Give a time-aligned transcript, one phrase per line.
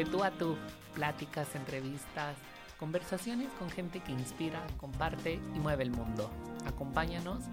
[0.00, 0.56] De tú a tú,
[0.94, 2.34] pláticas, entrevistas,
[2.78, 6.30] conversaciones con gente que inspira, comparte y mueve el mundo.
[6.64, 7.44] Acompáñanos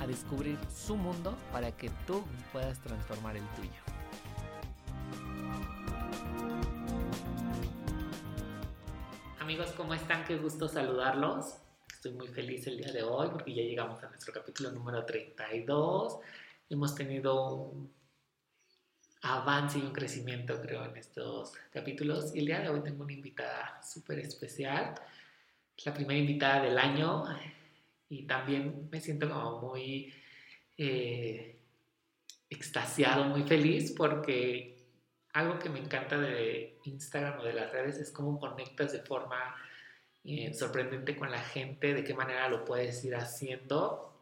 [0.00, 3.70] a descubrir su mundo para que tú puedas transformar el tuyo.
[9.38, 10.24] Amigos, ¿cómo están?
[10.24, 11.58] Qué gusto saludarlos.
[11.92, 16.18] Estoy muy feliz el día de hoy porque ya llegamos a nuestro capítulo número 32.
[16.70, 17.88] Hemos tenido un
[19.24, 22.34] avance y un crecimiento, creo, en estos capítulos.
[22.34, 24.94] Y el día de hoy tengo una invitada súper especial.
[25.76, 27.24] Es la primera invitada del año
[28.10, 30.12] y también me siento como muy
[30.76, 31.56] eh,
[32.50, 34.76] extasiado, muy feliz porque
[35.32, 39.56] algo que me encanta de Instagram o de las redes es cómo conectas de forma
[40.22, 44.12] eh, sorprendente con la gente, de qué manera lo puedes ir haciendo.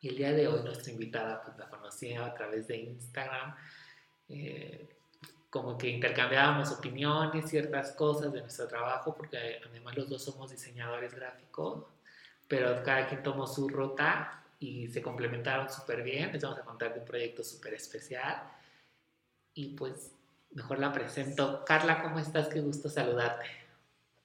[0.00, 3.54] Y el día de hoy nuestra invitada pues la conocí a través de Instagram
[4.32, 4.88] eh,
[5.50, 11.14] como que intercambiábamos opiniones, ciertas cosas de nuestro trabajo, porque además los dos somos diseñadores
[11.14, 11.84] gráficos,
[12.48, 16.32] pero cada quien tomó su ruta y se complementaron súper bien.
[16.32, 18.42] Les vamos a contar de un proyecto súper especial.
[19.54, 20.12] Y pues
[20.52, 21.64] mejor la presento.
[21.66, 22.48] Carla, ¿cómo estás?
[22.48, 23.44] Qué gusto saludarte.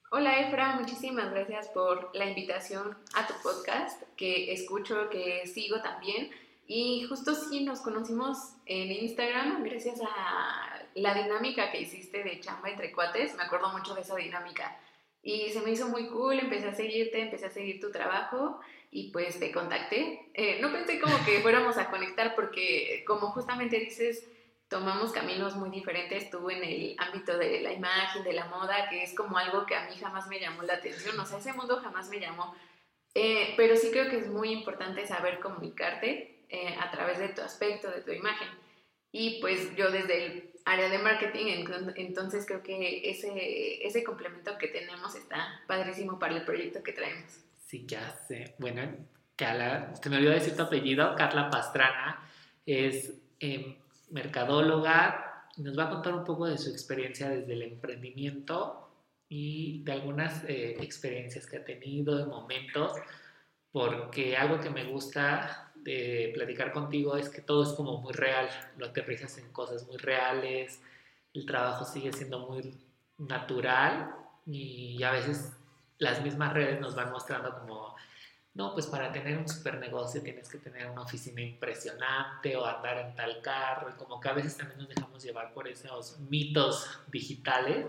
[0.10, 6.32] Hola Efra, muchísimas gracias por la invitación a tu podcast, que escucho, que sigo también.
[6.68, 12.70] Y justo sí nos conocimos en Instagram gracias a la dinámica que hiciste de chamba
[12.70, 13.36] entre cuates.
[13.36, 14.78] Me acuerdo mucho de esa dinámica.
[15.24, 18.60] Y se me hizo muy cool, empecé a seguirte, empecé a seguir tu trabajo
[18.92, 20.30] y pues te contacté.
[20.34, 24.30] Eh, no pensé como que fuéramos a conectar porque como justamente dices,
[24.68, 29.04] tomamos caminos muy diferentes, tú en el ámbito de la imagen, de la moda, que
[29.04, 31.80] es como algo que a mí jamás me llamó la atención, o sea, ese mundo
[31.82, 32.54] jamás me llamó.
[33.14, 37.42] Eh, pero sí creo que es muy importante saber comunicarte eh, a través de tu
[37.42, 38.48] aspecto, de tu imagen.
[39.12, 44.68] Y pues yo desde el área de marketing, entonces creo que ese, ese complemento que
[44.68, 47.40] tenemos está padrísimo para el proyecto que traemos.
[47.66, 48.56] Sí, ya sé.
[48.60, 48.82] Bueno,
[49.36, 52.30] Carla, te me olvidó decir tu apellido, Carla Pastrana,
[52.66, 53.78] es eh,
[54.10, 58.90] mercadóloga, nos va a contar un poco de su experiencia desde el emprendimiento
[59.30, 62.94] y de algunas eh, experiencias que ha tenido, de momentos,
[63.72, 68.50] porque algo que me gusta de platicar contigo es que todo es como muy real,
[68.78, 70.82] lo aterrizas en cosas muy reales,
[71.34, 72.78] el trabajo sigue siendo muy
[73.18, 74.14] natural
[74.46, 75.54] y a veces
[75.98, 77.96] las mismas redes nos van mostrando como,
[78.54, 82.98] no, pues para tener un super negocio tienes que tener una oficina impresionante o andar
[82.98, 86.86] en tal carro, y como que a veces también nos dejamos llevar por esos mitos
[87.08, 87.86] digitales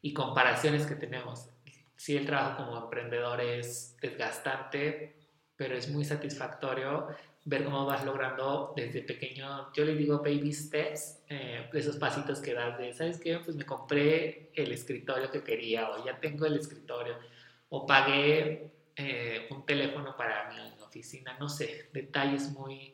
[0.00, 1.50] y comparaciones que tenemos.
[1.96, 5.15] Sí, el trabajo como emprendedor es desgastante,
[5.56, 7.08] pero es muy satisfactorio
[7.44, 12.52] ver cómo vas logrando desde pequeño, yo le digo baby steps, eh, esos pasitos que
[12.52, 13.38] das de, ¿sabes qué?
[13.38, 17.16] Pues me compré el escritorio que quería, o ya tengo el escritorio,
[17.68, 22.92] o pagué eh, un teléfono para mi oficina, no sé, detalles muy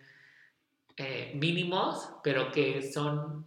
[0.98, 3.46] eh, mínimos, pero que son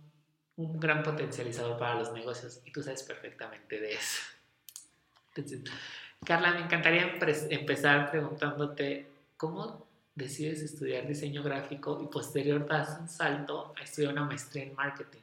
[0.56, 4.22] un gran potencializador para los negocios, y tú sabes perfectamente de eso.
[5.36, 5.62] Entonces,
[6.26, 7.18] Carla, me encantaría
[7.50, 9.06] empezar preguntándote,
[9.38, 14.76] ¿cómo decides estudiar diseño gráfico y posterior das un salto a estudiar una maestría en
[14.76, 15.20] marketing?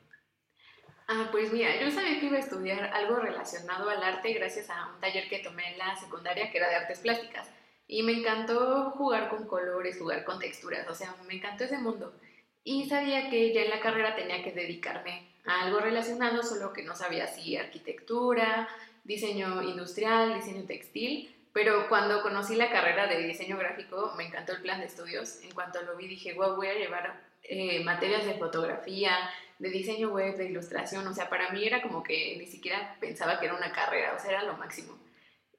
[1.08, 4.92] Ah, pues mira, yo sabía que iba a estudiar algo relacionado al arte gracias a
[4.94, 7.50] un taller que tomé en la secundaria que era de artes plásticas.
[7.88, 12.14] Y me encantó jugar con colores, jugar con texturas, o sea, me encantó ese mundo.
[12.62, 16.84] Y sabía que ya en la carrera tenía que dedicarme a algo relacionado, solo que
[16.84, 18.68] no sabía si arquitectura,
[19.04, 24.62] diseño industrial, diseño textil, pero cuando conocí la carrera de diseño gráfico me encantó el
[24.62, 25.42] plan de estudios.
[25.42, 29.16] En cuanto lo vi dije, wow, voy a llevar eh, materias de fotografía,
[29.58, 33.38] de diseño web, de ilustración, o sea, para mí era como que ni siquiera pensaba
[33.38, 34.98] que era una carrera, o sea, era lo máximo.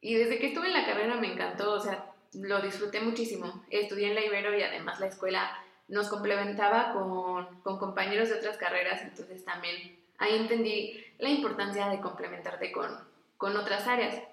[0.01, 3.63] Y desde que estuve en la carrera me encantó, o sea, lo disfruté muchísimo.
[3.69, 8.57] Estudié en la Ibero y además la escuela nos complementaba con, con compañeros de otras
[8.57, 12.97] carreras, entonces también ahí entendí la importancia de complementarte con,
[13.43, 14.23] con otras áreas.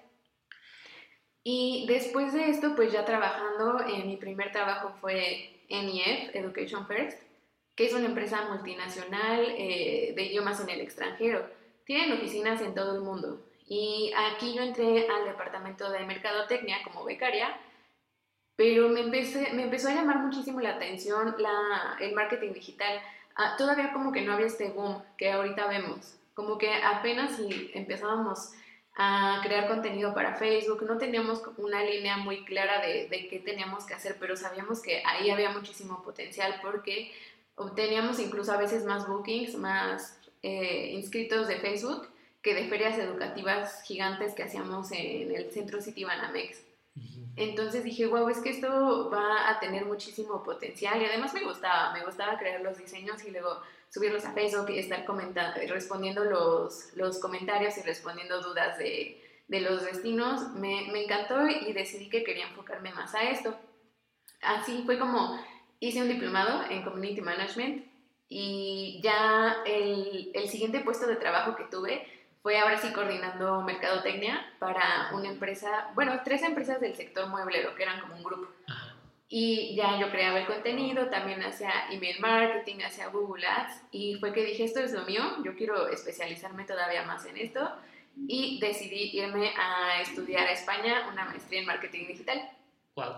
[1.43, 7.21] Y después de esto, pues ya trabajando, eh, mi primer trabajo fue NEF, Education First,
[7.75, 11.45] que es una empresa multinacional eh, de idiomas en el extranjero.
[11.83, 13.41] Tienen oficinas en todo el mundo.
[13.67, 17.59] Y aquí yo entré al departamento de mercadotecnia como becaria,
[18.55, 23.01] pero me, empecé, me empezó a llamar muchísimo la atención la, el marketing digital.
[23.35, 26.17] Ah, todavía como que no había este boom que ahorita vemos.
[26.33, 27.37] Como que apenas
[27.73, 28.53] empezábamos
[28.95, 30.83] a crear contenido para Facebook.
[30.83, 35.01] No teníamos una línea muy clara de, de, qué teníamos que hacer, pero sabíamos que
[35.05, 37.11] ahí había muchísimo potencial porque
[37.55, 42.07] obteníamos incluso a veces más bookings, más eh, inscritos de Facebook
[42.41, 46.63] que de ferias educativas gigantes que hacíamos en el centro City Banamex.
[47.35, 51.93] Entonces dije, wow, es que esto va a tener muchísimo potencial y además me gustaba,
[51.93, 53.61] me gustaba crear los diseños y luego
[53.91, 59.61] subirlos a Facebook y estar comentando, respondiendo los, los comentarios y respondiendo dudas de, de
[59.61, 60.49] los destinos.
[60.53, 63.55] Me, me, encantó y decidí que quería enfocarme más a esto.
[64.41, 65.39] Así fue como
[65.79, 67.85] hice un diplomado en Community Management
[68.29, 72.07] y ya el, el siguiente puesto de trabajo que tuve
[72.41, 77.83] fue ahora sí coordinando mercadotecnia para una empresa, bueno, tres empresas del sector mueblero, que
[77.83, 78.47] eran como un grupo.
[79.33, 84.33] Y ya yo creaba el contenido, también hacía email marketing, hacía Google Ads, y fue
[84.33, 87.71] que dije, esto es lo mío, yo quiero especializarme todavía más en esto,
[88.27, 92.41] y decidí irme a estudiar a España una maestría en marketing digital.
[92.95, 93.13] Wow.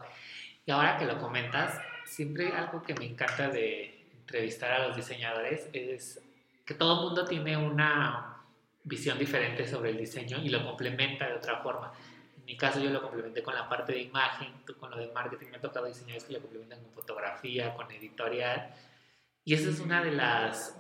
[0.68, 5.68] Y ahora que lo comentas, siempre algo que me encanta de entrevistar a los diseñadores
[5.74, 6.22] es
[6.64, 8.38] que todo el mundo tiene una
[8.84, 11.92] visión diferente sobre el diseño y lo complementa de otra forma.
[12.44, 15.48] En mi caso yo lo complementé con la parte de imagen, con lo de marketing
[15.50, 18.74] me ha tocado diseñadores que lo complementan con fotografía, con editorial.
[19.46, 20.78] Y esa es una de las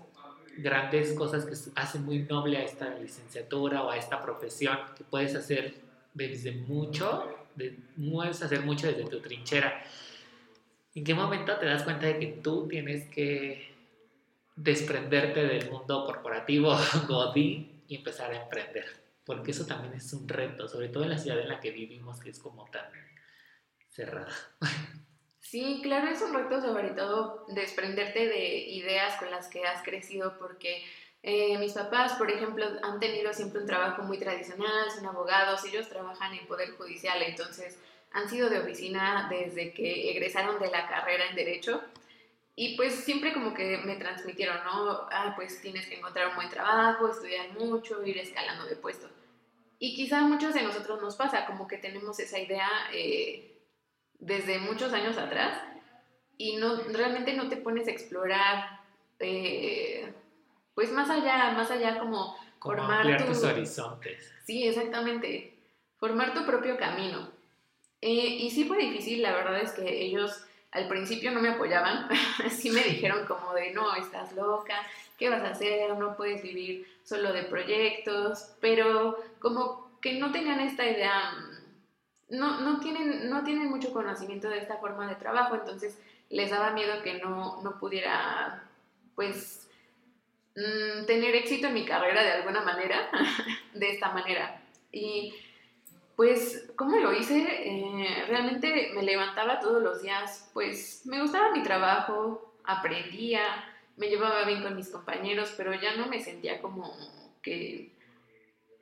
[0.57, 5.36] grandes cosas que hacen muy noble a esta licenciatura o a esta profesión, que puedes
[5.36, 5.75] hacer
[6.13, 7.80] desde mucho, de,
[8.12, 9.86] puedes hacer mucho desde tu trinchera.
[10.94, 13.74] ¿En qué momento te das cuenta de que tú tienes que
[14.57, 16.75] desprenderte del mundo corporativo,
[17.07, 21.17] Godín, y empezar a emprender, porque eso también es un reto, sobre todo en la
[21.17, 22.85] ciudad en la que vivimos, que es como tan
[23.89, 24.33] cerrada.
[25.39, 30.39] Sí, claro, es un reto sobre todo desprenderte de ideas con las que has crecido,
[30.39, 30.83] porque
[31.21, 35.87] eh, mis papás, por ejemplo, han tenido siempre un trabajo muy tradicional, son abogados, ellos
[35.89, 37.77] trabajan en Poder Judicial, entonces
[38.13, 41.83] han sido de oficina desde que egresaron de la carrera en Derecho
[42.55, 45.07] y pues siempre como que me transmitieron, ¿no?
[45.11, 49.09] Ah, pues tienes que encontrar un buen trabajo, estudiar mucho, ir escalando de puesto.
[49.79, 53.59] Y quizá a muchos de nosotros nos pasa, como que tenemos esa idea eh,
[54.19, 55.59] desde muchos años atrás
[56.38, 58.81] y no, realmente no te pones a explorar,
[59.19, 60.13] eh,
[60.75, 64.31] pues más allá, más allá como, como formar tus horizontes.
[64.45, 65.57] Sí, exactamente,
[65.97, 67.31] formar tu propio camino.
[68.00, 72.09] Eh, y sí fue difícil, la verdad es que ellos al principio no me apoyaban,
[72.49, 74.75] sí me dijeron como de, no, estás loca,
[75.17, 75.95] ¿qué vas a hacer?
[75.97, 82.61] No puedes vivir solo de proyectos, pero como que no tenían esta idea, mm, no,
[82.61, 85.99] no, tienen, no tienen mucho conocimiento de esta forma de trabajo, entonces
[86.29, 88.63] les daba miedo que no, no pudiera,
[89.13, 89.69] pues,
[90.55, 93.09] mm, tener éxito en mi carrera de alguna manera,
[93.75, 94.59] de esta manera.
[94.91, 95.33] Y
[96.15, 97.44] pues, ¿cómo lo hice?
[97.65, 103.42] Eh, realmente me levantaba todos los días, pues me gustaba mi trabajo, aprendía,
[103.98, 106.95] me llevaba bien con mis compañeros, pero ya no me sentía como
[107.42, 107.92] que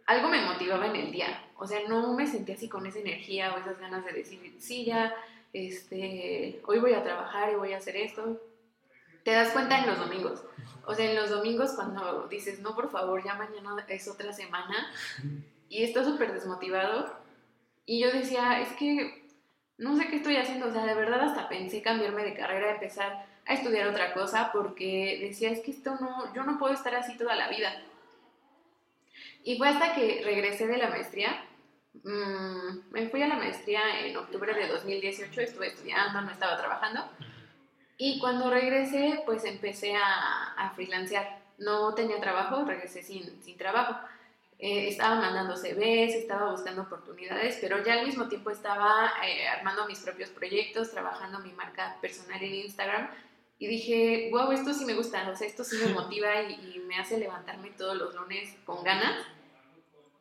[0.06, 1.46] algo me motivaba en el día.
[1.58, 4.86] O sea, no me sentía así con esa energía o esas ganas de decir, sí,
[4.86, 5.16] ya,
[5.54, 8.42] este, hoy voy a trabajar y voy a hacer esto.
[9.24, 10.44] Te das cuenta en los domingos.
[10.86, 14.92] O sea, en los domingos cuando dices, no, por favor, ya mañana es otra semana
[15.70, 17.21] y estás súper desmotivado,
[17.92, 19.22] y yo decía, es que
[19.78, 23.26] no sé qué estoy haciendo, o sea, de verdad hasta pensé cambiarme de carrera, empezar
[23.46, 27.18] a estudiar otra cosa, porque decía, es que esto no, yo no puedo estar así
[27.18, 27.84] toda la vida.
[29.44, 31.44] Y fue hasta que regresé de la maestría,
[32.02, 37.04] mmm, me fui a la maestría en octubre de 2018, estuve estudiando, no estaba trabajando,
[37.98, 41.42] y cuando regresé, pues empecé a, a freelancear.
[41.58, 43.98] No tenía trabajo, regresé sin, sin trabajo.
[44.64, 49.88] Eh, estaba mandando CVs, estaba buscando oportunidades, pero ya al mismo tiempo estaba eh, armando
[49.88, 53.10] mis propios proyectos, trabajando mi marca personal en Instagram
[53.58, 57.00] y dije, wow, esto sí me gusta, o sea, esto sí me motiva y, me
[57.00, 59.26] hace levantarme todos los lunes con ganas,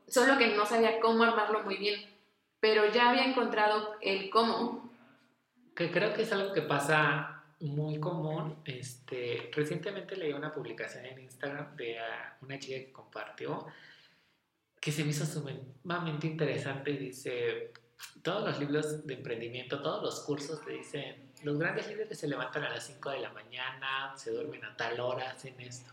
[0.08, 2.00] solo que no sabía cómo armarlo muy bien,
[2.60, 4.90] pero ya había encontrado el cómo.
[5.76, 8.62] Que creo que es algo que pasa muy común.
[8.64, 11.98] Este, recientemente leí una publicación en Instagram de
[12.40, 13.66] una chica que compartió
[14.80, 16.92] que se me hizo sumamente interesante.
[16.92, 17.72] Dice,
[18.22, 22.64] todos los libros de emprendimiento, todos los cursos te dicen, los grandes líderes se levantan
[22.64, 25.92] a las 5 de la mañana, se duermen a tal hora, hacen esto.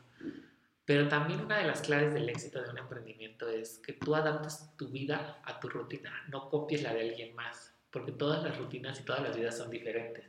[0.86, 4.70] Pero también una de las claves del éxito de un emprendimiento es que tú adaptes
[4.78, 9.00] tu vida a tu rutina, no copies la de alguien más, porque todas las rutinas
[9.02, 10.24] y todas las vidas son diferentes.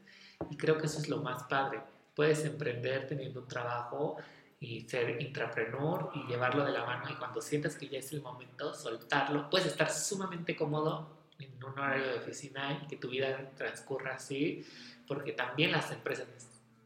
[0.51, 1.81] Y creo que eso es lo más padre.
[2.15, 4.17] Puedes emprender teniendo un trabajo
[4.61, 8.23] y ser intrapreneur y llevarlo de la mano y cuando sientas que ya es el
[8.23, 9.49] momento, soltarlo.
[9.51, 14.67] Puedes estar sumamente cómodo en un horario de oficina y que tu vida transcurra así,
[15.07, 16.27] porque también las empresas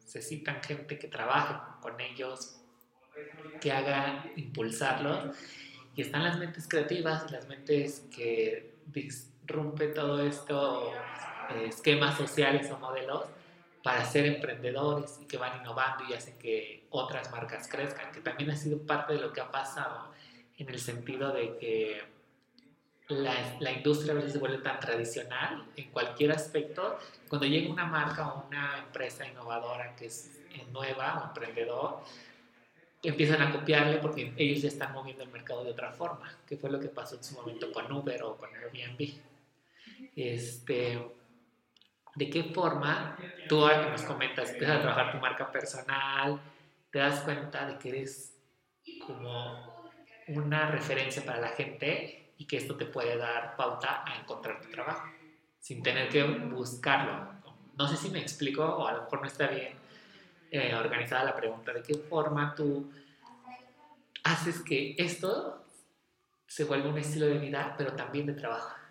[0.04, 2.60] necesitan gente que trabaje con ellos,
[3.60, 5.34] que haga impulsarlos.
[5.94, 10.92] Y están las mentes creativas, las mentes que disrumpen todo esto,
[11.50, 13.26] eh, esquemas sociales o modelos,
[13.82, 18.50] para ser emprendedores y que van innovando y hacen que otras marcas crezcan, que también
[18.50, 20.12] ha sido parte de lo que ha pasado
[20.56, 22.02] en el sentido de que
[23.08, 26.98] la, la, industria a veces se vuelve tan tradicional en cualquier aspecto.
[27.28, 32.02] Cuando llega una marca o una empresa innovadora que es nueva o emprendedor,
[33.02, 36.70] empiezan a copiarle porque ellos ya están moviendo el mercado de otra forma, que fue
[36.70, 39.14] lo que pasó en su momento con Uber o con Airbnb.
[40.14, 41.00] Este,
[42.14, 43.16] ¿De qué forma
[43.48, 46.40] tú ahora que nos comentas, empiezas a trabajar tu marca personal,
[46.90, 48.38] te das cuenta de que eres
[49.06, 49.90] como
[50.28, 54.70] una referencia para la gente y que esto te puede dar pauta a encontrar tu
[54.70, 55.08] trabajo,
[55.58, 57.32] sin tener que buscarlo?
[57.78, 59.72] No sé si me explico o a lo mejor no está bien
[60.50, 62.92] eh, organizada la pregunta, ¿de qué forma tú
[64.22, 65.64] haces que esto
[66.46, 68.81] se vuelva un estilo de vida, pero también de trabajo?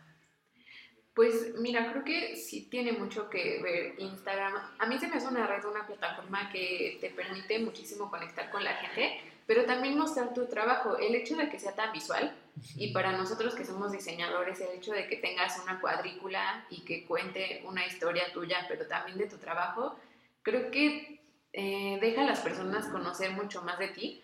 [1.13, 4.53] Pues mira, creo que sí tiene mucho que ver Instagram.
[4.79, 8.63] A mí se me hace una red, una plataforma que te permite muchísimo conectar con
[8.63, 10.97] la gente, pero también mostrar tu trabajo.
[10.97, 12.33] El hecho de que sea tan visual
[12.77, 17.05] y para nosotros que somos diseñadores, el hecho de que tengas una cuadrícula y que
[17.05, 19.99] cuente una historia tuya, pero también de tu trabajo,
[20.43, 21.19] creo que
[21.51, 24.21] eh, deja a las personas conocer mucho más de ti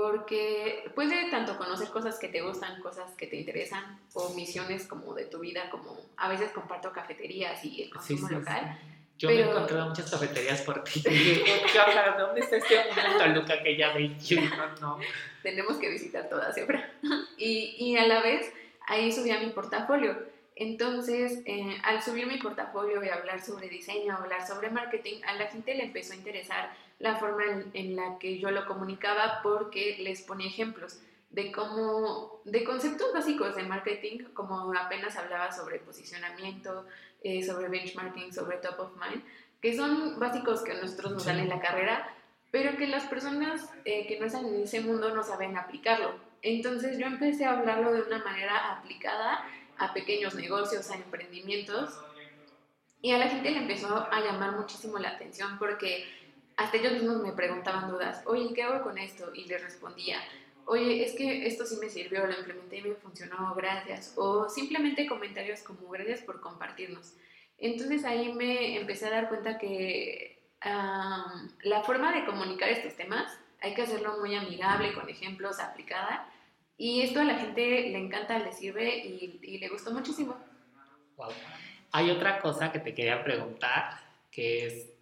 [0.00, 5.12] porque puede tanto conocer cosas que te gustan, cosas que te interesan, o misiones como
[5.12, 8.78] de tu vida, como a veces comparto cafeterías y el consumo local.
[9.18, 11.02] Yo me he encontrado muchas cafeterías por ti.
[12.18, 14.16] ¿Dónde está este momento, Luca, que ya vi?
[14.56, 14.98] No, no.
[15.42, 16.84] Tenemos que visitar todas siempre.
[17.36, 18.52] Y, y a la vez,
[18.86, 20.16] ahí subía mi portafolio.
[20.54, 25.46] Entonces, eh, al subir mi portafolio y hablar sobre diseño, hablar sobre marketing, a la
[25.46, 30.22] gente le empezó a interesar la forma en, la que yo lo comunicaba porque les
[30.22, 31.00] ponía ejemplos
[31.30, 36.86] de cómo, de conceptos básicos de marketing, como apenas hablaba sobre posicionamiento,
[37.22, 39.22] eh, sobre benchmarking, sobre top of mind,
[39.60, 42.12] que son básicos que a nosotros nos dan en la carrera,
[42.50, 46.14] pero que las personas eh, que no están en ese mundo no saben aplicarlo.
[46.42, 49.44] Entonces yo empecé a hablarlo de una manera aplicada
[49.76, 51.98] a pequeños negocios, a emprendimientos,
[53.00, 56.04] y a la gente le empezó a llamar muchísimo la atención porque
[56.58, 59.32] hasta ellos mismos me preguntaban dudas, oye, ¿qué hago con esto?
[59.32, 60.18] Y les respondía,
[60.64, 64.12] oye, es que esto sí me sirvió, lo implementé y me funcionó, gracias.
[64.16, 67.14] O simplemente comentarios como gracias por compartirnos.
[67.58, 70.50] Entonces ahí me empecé a dar cuenta que
[71.62, 76.28] la forma de comunicar estos temas hay que hacerlo muy amigable, con ejemplos, aplicada.
[76.76, 80.36] Y esto a la gente le encanta, le sirve y, y le gustó muchísimo.
[81.16, 81.30] Wow.
[81.92, 84.00] Hay otra cosa que te quería preguntar,
[84.32, 84.97] que es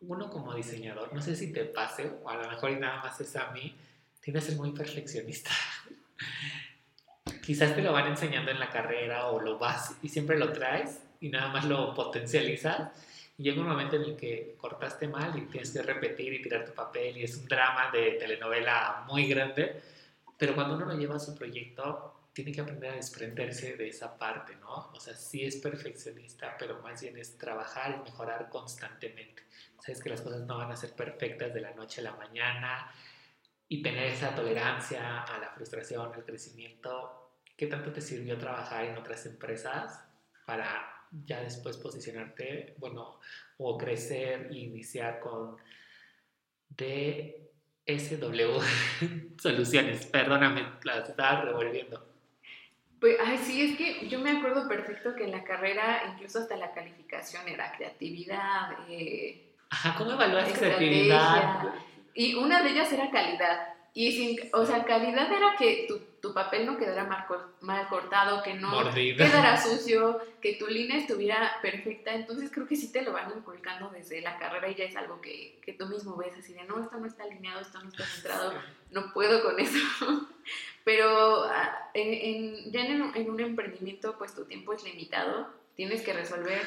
[0.00, 3.20] uno como diseñador, no sé si te pase, o a lo mejor y nada más
[3.20, 3.74] es a mí,
[4.20, 5.50] tiene que ser muy perfeccionista.
[7.42, 11.00] Quizás te lo van enseñando en la carrera o lo vas y siempre lo traes
[11.20, 12.90] y nada más lo potencializas.
[13.38, 16.64] Y llega un momento en el que cortaste mal y tienes que repetir y tirar
[16.64, 19.80] tu papel y es un drama de telenovela muy grande.
[20.36, 24.16] Pero cuando uno lo lleva a su proyecto, tiene que aprender a desprenderse de esa
[24.16, 24.90] parte, ¿no?
[24.94, 29.42] O sea, sí es perfeccionista, pero más bien es trabajar y mejorar constantemente.
[29.88, 32.92] Sabes que las cosas no van a ser perfectas de la noche a la mañana
[33.68, 37.30] y tener esa tolerancia a la frustración, al crecimiento.
[37.56, 40.04] ¿Qué tanto te sirvió trabajar en otras empresas
[40.44, 43.18] para ya después posicionarte, bueno,
[43.56, 45.56] o crecer e iniciar con
[46.76, 48.60] DSW
[49.40, 50.04] Soluciones?
[50.04, 52.06] Perdóname, las estaba revolviendo.
[53.00, 56.58] Pues, ay, sí, es que yo me acuerdo perfecto que en la carrera, incluso hasta
[56.58, 58.86] la calificación era creatividad.
[58.90, 61.74] Eh, Ajá, ¿cómo evaluas creatividad?
[62.14, 63.74] Y una de ellas era calidad.
[63.94, 67.26] Y sin, o sea, calidad era que tu, tu papel no quedara mal,
[67.60, 72.14] mal cortado, que no quedara sucio, que tu línea estuviera perfecta.
[72.14, 75.20] Entonces creo que sí te lo van inculcando desde la carrera y ya es algo
[75.20, 78.04] que, que tú mismo ves así de, no, esto no está alineado, esto no está
[78.04, 78.52] centrado,
[78.90, 79.78] no puedo con eso.
[80.84, 86.12] Pero ah, en, ya en, en un emprendimiento, pues tu tiempo es limitado, tienes que
[86.12, 86.62] resolver,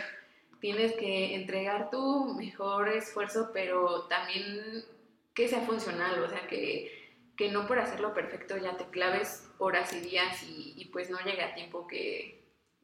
[0.62, 4.86] tienes que entregar tu mejor esfuerzo, pero también
[5.34, 9.92] que sea funcional, o sea, que, que no por hacerlo perfecto ya te claves horas
[9.94, 12.44] y días y, y pues no llegue a tiempo que,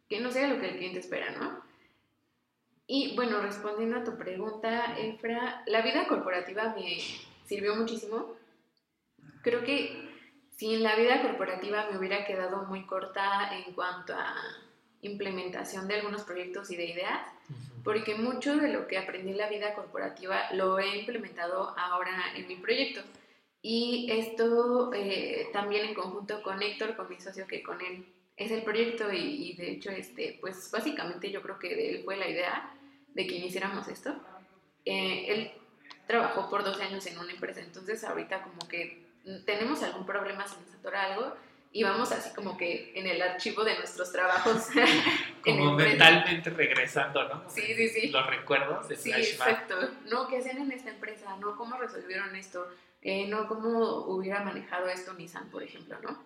[0.10, 1.62] que, no sea lo que el cliente espera, ¿no?
[2.88, 6.98] Y bueno, respondiendo a tu pregunta, Efra, la vida corporativa me
[7.46, 8.34] sirvió muchísimo.
[9.44, 10.10] Creo que
[10.56, 14.36] si en la vida corporativa me hubiera quedado muy corta en cuanto a
[15.02, 17.28] implementación de algunos proyectos y de ideas,
[17.88, 22.46] porque mucho de lo que aprendí en la vida corporativa lo he implementado ahora en
[22.46, 23.00] mi proyecto.
[23.62, 28.52] Y esto eh, también en conjunto con Héctor, con mi socio, que con él es
[28.52, 32.28] el proyecto y, de hecho, este, pues básicamente yo creo que de él fue la
[32.28, 32.74] idea
[33.14, 34.14] de que iniciáramos esto.
[34.84, 35.52] Eh, él
[36.08, 39.02] trabajó por 12 años en una empresa, entonces ahorita como que
[39.46, 41.36] tenemos algún problema, se nos atora algo
[41.72, 44.68] y vamos así como que en el archivo de nuestros trabajos.
[45.44, 47.50] como mentalmente regresando, ¿no?
[47.50, 48.10] Sí, sí, sí.
[48.10, 49.76] Los recuerdos de Sí, exacto.
[50.10, 51.36] No, ¿qué hacían en esta empresa?
[51.38, 51.56] ¿No?
[51.56, 52.68] ¿Cómo resolvieron esto?
[53.02, 53.48] Eh, ¿No?
[53.48, 56.24] ¿Cómo hubiera manejado esto Nissan, por ejemplo, no?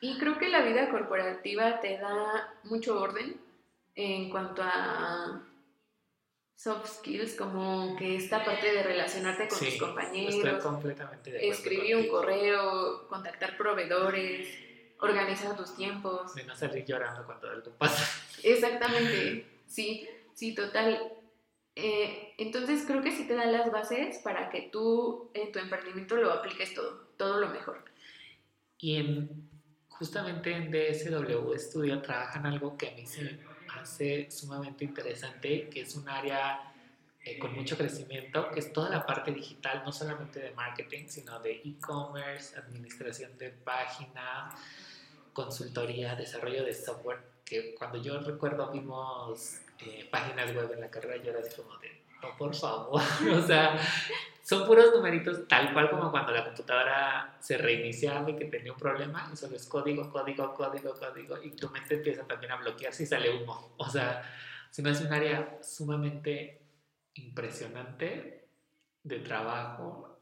[0.00, 3.40] Y creo que la vida corporativa te da mucho orden
[3.94, 5.42] en cuanto a
[6.64, 13.06] soft skills, como que esta parte de relacionarte con tus compañeros, completamente escribir un correo,
[13.06, 14.48] contactar proveedores,
[14.98, 16.34] organizar tus tiempos.
[16.34, 18.02] De no salir llorando cuando algo pasa.
[18.42, 21.12] Exactamente, sí, sí, total.
[21.76, 26.16] Eh, entonces creo que sí te dan las bases para que tú en tu emprendimiento
[26.16, 27.84] lo apliques todo, todo lo mejor.
[28.78, 29.50] Y en,
[29.88, 33.38] justamente en DSW Studio trabajan algo que a mí se
[33.84, 36.72] hace sumamente interesante, que es un área
[37.22, 41.38] eh, con mucho crecimiento, que es toda la parte digital, no solamente de marketing, sino
[41.40, 44.54] de e-commerce, administración de páginas,
[45.32, 51.22] consultoría, desarrollo de software, que cuando yo recuerdo vimos eh, páginas web en la carrera,
[51.22, 51.93] yo era así como de,
[52.24, 53.02] no, por favor,
[53.32, 53.78] o sea,
[54.42, 58.78] son puros numeritos, tal cual como cuando la computadora se reiniciaba y que tenía un
[58.78, 63.04] problema, y solo es código, código, código, código, y tu mente empieza también a bloquearse
[63.04, 63.74] y sale humo.
[63.78, 64.22] O sea,
[64.70, 66.60] si no es un área sumamente
[67.14, 68.48] impresionante
[69.02, 70.18] de trabajo,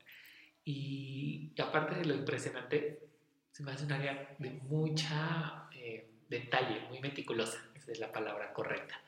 [0.65, 3.09] y, aparte de lo impresionante,
[3.51, 8.53] se me hace un área de mucha eh, detalle, muy meticulosa, esa es la palabra
[8.53, 9.01] correcta.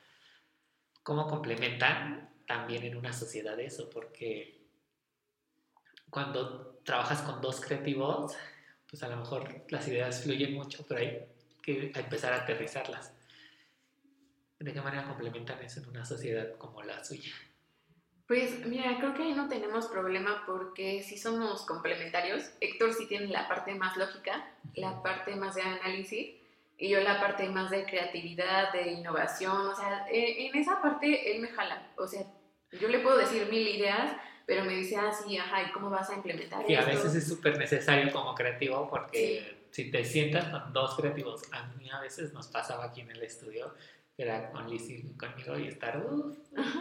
[1.03, 3.89] ¿Cómo complementan también en una sociedad eso?
[3.89, 4.61] Porque
[6.09, 8.35] cuando trabajas con dos creativos,
[8.89, 11.25] pues a lo mejor las ideas fluyen mucho, pero hay
[11.61, 13.13] que empezar a aterrizarlas.
[14.59, 17.33] ¿De qué manera complementan eso en una sociedad como la suya?
[18.27, 22.43] Pues mira, creo que ahí no tenemos problema porque si somos complementarios.
[22.59, 26.35] Héctor sí tiene la parte más lógica, la parte más de análisis
[26.77, 29.67] y yo la parte más de creatividad, de innovación.
[29.67, 31.91] O sea, e, en esa parte él me jala.
[31.97, 32.25] O sea,
[32.79, 34.11] yo le puedo decir mil ideas,
[34.45, 37.57] pero me dice así, ajá, ¿y cómo vas a implementar Y a veces es súper
[37.57, 42.47] necesario como creativo porque si te sientas con dos creativos, a mí a veces nos
[42.47, 43.73] pasaba aquí en el estudio,
[44.17, 46.01] era con Liz y conmigo y estar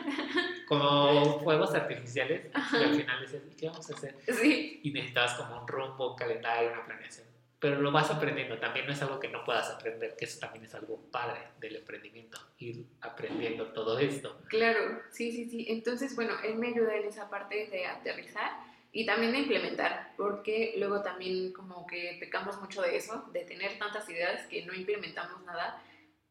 [0.69, 4.17] como fuegos artificiales, y al final dices, ¿qué vamos a hacer?
[4.29, 4.81] Sí.
[4.85, 7.34] Y necesitabas como un rumbo, un calendario, una planeación
[7.65, 8.59] pero lo vas aprendiendo.
[8.59, 11.77] También no es algo que no puedas aprender, que eso también es algo padre del
[11.77, 14.39] emprendimiento, ir aprendiendo todo esto.
[14.49, 15.65] Claro, sí, sí, sí.
[15.71, 18.53] Entonces, bueno, él me ayuda en esa parte de aterrizar
[18.93, 23.79] y también de implementar, porque luego también como que pecamos mucho de eso, de tener
[23.79, 25.83] tantas ideas que no implementamos nada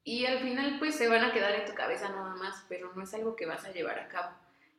[0.04, 3.02] y al final pues se van a quedar en tu cabeza nada más, pero no
[3.02, 4.36] es algo que vas a llevar a cabo.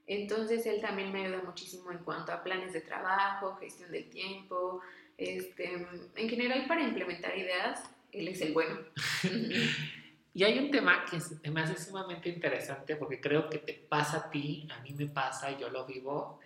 [0.07, 4.83] Entonces él también me ayuda muchísimo en cuanto a planes de trabajo, gestión del tiempo,
[5.17, 8.77] este, en general, para implementar ideas, él es el bueno.
[10.35, 14.31] y hay un tema que me hace sumamente interesante porque creo que te pasa a
[14.31, 16.41] ti, a mí me pasa, yo lo vivo.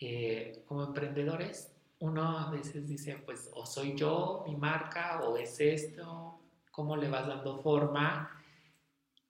[0.00, 5.58] Eh, como emprendedores, uno a veces dice, pues, o soy yo, mi marca, o es
[5.60, 6.40] esto,
[6.70, 8.40] cómo le vas dando forma,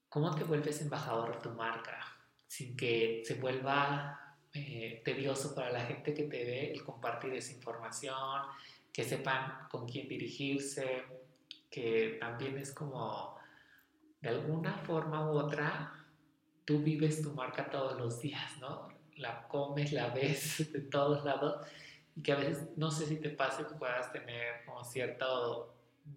[0.09, 1.99] cómo te vuelves embajador de tu marca,
[2.47, 4.28] sin que se vuelva
[4.59, 8.42] eh, tedioso para la gente que te ve el compartir esa información,
[8.92, 11.05] que sepan con quién dirigirse,
[11.71, 13.37] que también es como,
[14.21, 15.92] de alguna forma u otra,
[16.64, 18.88] tú vives tu marca todos los días, ¿no?
[19.16, 21.66] La comes, la ves de todos lados
[22.14, 25.68] y que a veces no sé si te pase que puedas tener como ciertos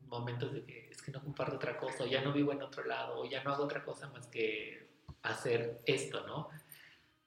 [0.07, 2.83] momentos de que es que no comparto otra cosa, o ya no vivo en otro
[2.83, 4.87] lado, o ya no hago otra cosa más que
[5.21, 6.49] hacer esto, ¿no?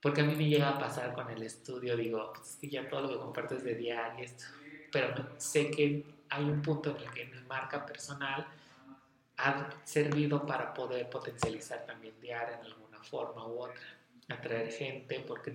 [0.05, 3.01] Porque a mí me llega a pasar con el estudio, digo, pues que ya todo
[3.01, 4.45] lo que comparto es de diario, esto.
[4.93, 8.47] pero sé que hay un punto en el que mi marca personal
[9.38, 13.83] ha servido para poder potencializar también diario en alguna forma u otra,
[14.29, 15.55] atraer gente, porque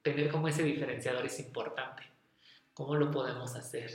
[0.00, 2.02] tener como ese diferenciador es importante.
[2.72, 3.92] ¿Cómo lo podemos hacer?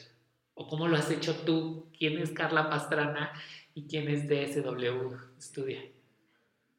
[0.54, 1.88] ¿O cómo lo has hecho tú?
[1.98, 3.34] ¿Quién es Carla Pastrana
[3.74, 5.97] y quién es DSW Studia?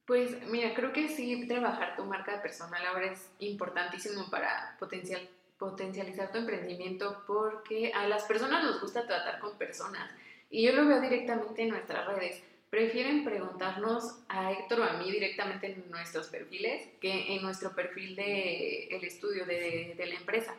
[0.08, 6.32] Pues mira, creo que sí, trabajar tu marca personal ahora es importantísimo para potencial, potencializar
[6.32, 10.10] tu emprendimiento porque a las personas nos gusta tratar con personas
[10.48, 12.42] y yo lo veo directamente en nuestras redes.
[12.70, 18.16] prefieren preguntarnos a Héctor o a mí directamente en nuestros perfiles que en nuestro perfil
[18.16, 20.54] del el estudio de, de, la empresa.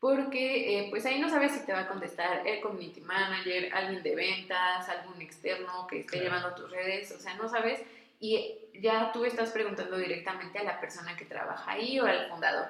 [0.00, 4.02] Porque eh, pues ahí no sabes si te va a contestar el community manager, alguien
[4.02, 7.80] de ventas, algún externo que esté llevando tus redes, o sea, no sabes
[8.22, 12.68] y ya tú estás preguntando directamente a la persona que trabaja ahí o al fundador.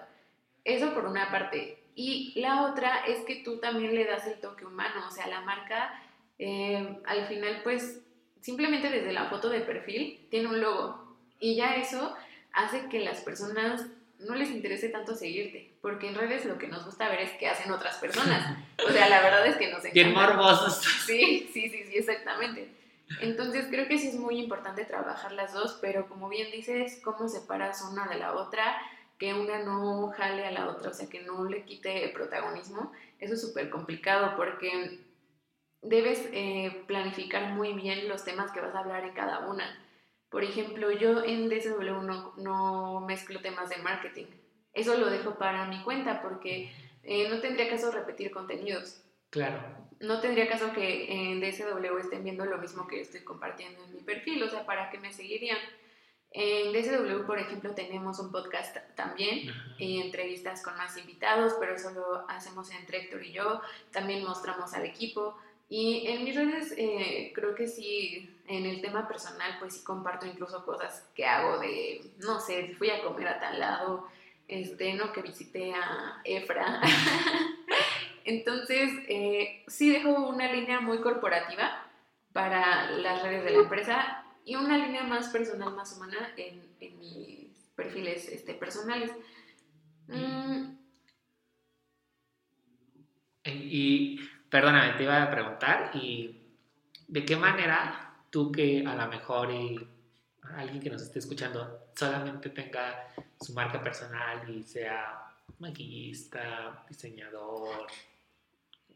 [0.64, 1.78] Eso por una parte.
[1.94, 5.42] Y la otra es que tú también le das el toque humano, o sea, la
[5.42, 5.92] marca
[6.38, 8.00] eh, al final pues
[8.40, 12.16] simplemente desde la foto de perfil tiene un logo y ya eso
[12.54, 13.84] hace que las personas
[14.20, 17.48] no les interese tanto seguirte, porque en redes lo que nos gusta ver es qué
[17.48, 18.56] hacen otras personas.
[18.86, 19.92] O sea, la verdad es que nos encanta.
[19.92, 20.80] Bien morbosos.
[21.04, 22.81] Sí, sí, sí, sí, exactamente.
[23.20, 27.28] Entonces creo que sí es muy importante trabajar las dos, pero como bien dices, cómo
[27.28, 28.76] separas una de la otra,
[29.18, 33.34] que una no jale a la otra, o sea, que no le quite protagonismo, eso
[33.34, 35.00] es súper complicado porque
[35.80, 39.64] debes eh, planificar muy bien los temas que vas a hablar en cada una.
[40.30, 44.26] Por ejemplo, yo en DSW no, no mezclo temas de marketing.
[44.72, 46.72] Eso lo dejo para mi cuenta porque
[47.02, 49.02] eh, no tendría caso repetir contenidos.
[49.32, 49.62] Claro.
[50.00, 54.02] No tendría caso que en DSW estén viendo lo mismo que estoy compartiendo en mi
[54.02, 55.56] perfil, o sea, ¿para qué me seguirían?
[56.32, 61.90] En DSW, por ejemplo, tenemos un podcast también, y entrevistas con más invitados, pero eso
[61.92, 63.62] lo hacemos entre Héctor y yo.
[63.90, 65.36] También mostramos al equipo.
[65.68, 70.26] Y en mis redes eh, creo que sí, en el tema personal, pues sí comparto
[70.26, 74.08] incluso cosas que hago de, no sé, fui a comer a tal lado,
[74.48, 76.82] este, no, que visité a Efra.
[78.24, 81.86] Entonces, eh, sí dejo una línea muy corporativa
[82.32, 86.62] para las redes de la empresa y una línea más personal, más humana en,
[86.98, 89.12] mis perfiles este, personales.
[90.08, 90.76] Mm.
[93.44, 94.20] Y
[94.52, 96.42] Perdóname, te iba a preguntar, ¿y
[97.08, 99.80] de qué manera tú que a lo mejor y
[100.42, 103.08] alguien que nos esté escuchando solamente tenga
[103.40, 105.24] su marca personal y sea
[105.58, 107.86] maquillista, diseñador,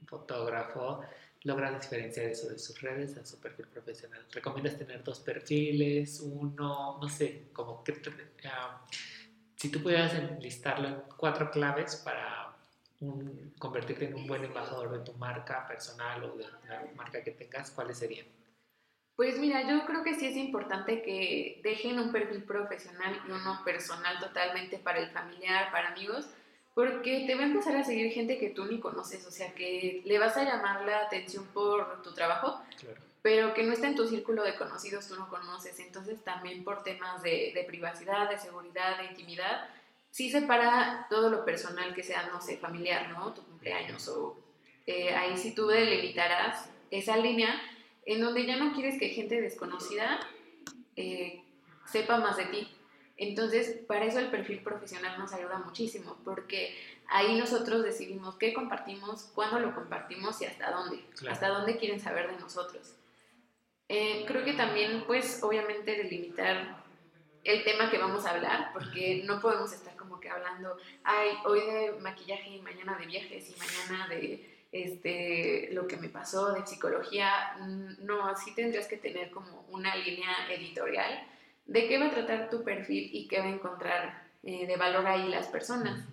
[0.07, 1.03] fotógrafo,
[1.43, 4.27] logra diferenciar eso de sus redes a su perfil profesional?
[4.33, 8.01] ¿Recomiendas tener dos perfiles, uno, no sé, como que...
[8.45, 8.85] Ah,
[9.57, 12.55] si tú pudieras enlistarlo en cuatro claves para
[13.59, 17.71] convertirte en un buen embajador de tu marca personal o de la marca que tengas,
[17.71, 18.27] ¿cuáles serían?
[19.17, 23.63] Pues mira, yo creo que sí es importante que dejen un perfil profesional y uno
[23.65, 26.29] personal totalmente para el familiar, para amigos,
[26.77, 30.03] porque te va a empezar a seguir gente que tú ni conoces, o sea, que
[30.05, 32.61] le vas a llamar la atención por tu trabajo,
[33.23, 36.83] pero que no está en tu círculo de conocidos, tú no conoces, entonces también por
[36.83, 39.71] temas de, de privacidad, de seguridad, de intimidad,
[40.11, 43.33] sí separa todo lo personal que sea, no sé, familiar, ¿no?
[43.33, 44.37] Tu cumpleaños o
[44.87, 47.59] eh, ahí sí tú delimitarás esa línea
[48.05, 50.21] en donde ya no quieres que gente desconocida
[50.95, 51.43] eh,
[51.87, 52.76] sepa más de ti.
[53.17, 56.77] Entonces, para eso el perfil profesional nos ayuda muchísimo, porque
[57.09, 62.31] ahí nosotros decidimos qué compartimos, cuándo lo compartimos y hasta dónde, hasta dónde quieren saber
[62.31, 62.95] de nosotros.
[63.89, 66.85] Eh, creo que también, pues, obviamente delimitar
[67.45, 71.61] el tema que vamos a hablar, porque no podemos estar como que hablando, ay, hoy
[71.61, 76.67] de maquillaje y mañana de viajes y mañana de este, lo que me pasó de
[76.67, 77.57] psicología.
[77.61, 81.27] Mm, no, así tendrías que tener como una línea editorial
[81.67, 85.07] de qué va a tratar tu perfil y qué va a encontrar eh, de valor
[85.07, 86.05] ahí las personas.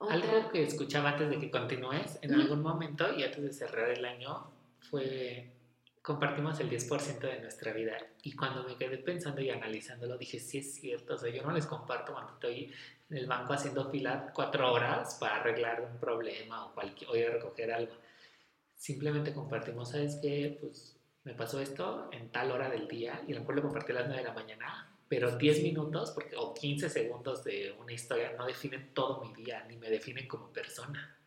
[0.00, 4.04] Algo que escuchaba antes de que continúes, en algún momento y antes de cerrar el
[4.04, 4.50] año,
[4.90, 5.50] fue
[6.08, 7.98] compartimos el 10% de nuestra vida.
[8.22, 11.52] Y cuando me quedé pensando y analizándolo, dije, sí es cierto, o sea, yo no
[11.52, 12.72] les comparto cuando estoy
[13.10, 17.26] en el banco haciendo fila cuatro horas para arreglar un problema o, cualquier, o ir
[17.26, 17.92] a recoger algo.
[18.74, 20.56] Simplemente compartimos, ¿sabes qué?
[20.58, 20.97] Pues
[21.28, 23.96] me pasó esto en tal hora del día y a lo mejor lo compartí a
[23.96, 28.32] las 9 de la mañana, pero 10 minutos porque, o 15 segundos de una historia
[28.38, 31.18] no definen todo mi día, ni me definen como persona.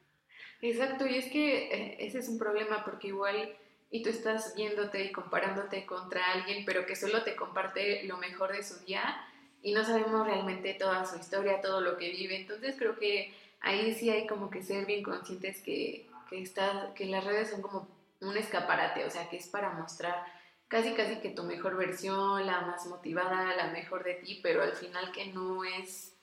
[0.60, 3.56] Exacto, y es que eh, ese es un problema porque igual
[3.92, 8.54] y tú estás viéndote y comparándote contra alguien, pero que solo te comparte lo mejor
[8.54, 9.24] de su día
[9.62, 12.38] y no sabemos realmente toda su historia, todo lo que vive.
[12.38, 17.06] Entonces creo que ahí sí hay como que ser bien conscientes que, que, está, que
[17.06, 20.26] las redes son como un escaparate, o sea, que es para mostrar
[20.68, 24.74] casi casi que tu mejor versión, la más motivada, la mejor de ti, pero al
[24.74, 26.16] final que no es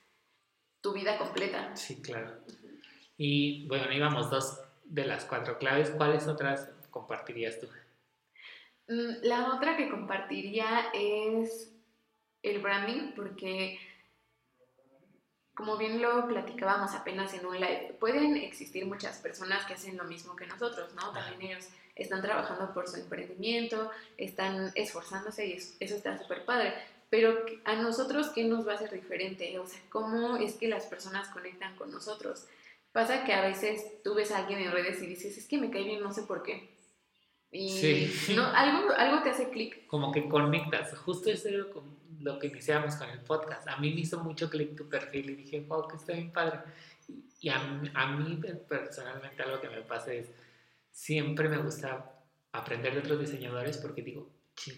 [0.81, 1.77] tu vida completa.
[1.77, 2.39] Sí, claro.
[3.17, 5.91] Y bueno, íbamos dos de las cuatro claves.
[5.91, 7.67] ¿Cuáles otras compartirías tú?
[8.89, 11.75] Mm, la otra que compartiría es
[12.43, 13.79] el branding, porque
[15.55, 20.05] como bien lo platicábamos apenas en un live, pueden existir muchas personas que hacen lo
[20.05, 21.13] mismo que nosotros, ¿no?
[21.13, 26.73] También ellos están trabajando por su emprendimiento, están esforzándose y eso está súper padre.
[27.11, 29.59] Pero a nosotros, ¿qué nos va a hacer diferente?
[29.59, 32.47] O sea, ¿cómo es que las personas conectan con nosotros?
[32.93, 35.71] Pasa que a veces tú ves a alguien en redes y dices, es que me
[35.71, 36.77] cae bien, no sé por qué.
[37.51, 38.35] Y sí.
[38.35, 39.87] no, algo, algo te hace clic.
[39.87, 40.97] Como que conectas.
[40.99, 41.65] Justo eso era
[42.21, 43.67] lo que iniciamos con el podcast.
[43.69, 46.61] A mí me hizo mucho clic tu perfil y dije, wow, que está bien padre.
[47.41, 47.57] Y a,
[47.95, 50.27] a mí personalmente algo que me pasa es,
[50.99, 52.13] siempre me gusta
[52.51, 54.29] aprender de otros diseñadores porque digo,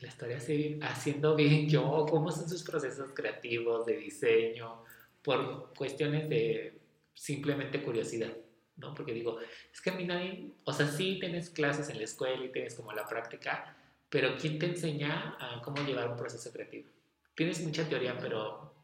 [0.03, 4.85] la estoy haciendo bien yo, cómo son sus procesos creativos de diseño,
[5.23, 6.79] por cuestiones de
[7.15, 8.33] simplemente curiosidad,
[8.77, 8.95] ¿no?
[8.95, 9.39] Porque digo,
[9.73, 12.75] es que a mí nadie, o sea, sí tienes clases en la escuela y tienes
[12.75, 13.75] como la práctica,
[14.11, 16.91] pero ¿quién te enseña a cómo llevar un proceso creativo?
[17.35, 18.75] Tienes mucha teoría, pero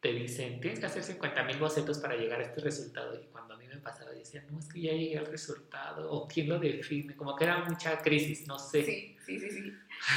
[0.00, 3.20] te dicen, tienes que hacer 50 mil bocetos para llegar a este resultado.
[3.20, 6.26] Y cuando a mí me pasaba, decía, no, es que ya llegué al resultado, o
[6.26, 8.84] quién lo define, como que era mucha crisis, no sé.
[8.84, 9.72] Sí, sí, sí, sí.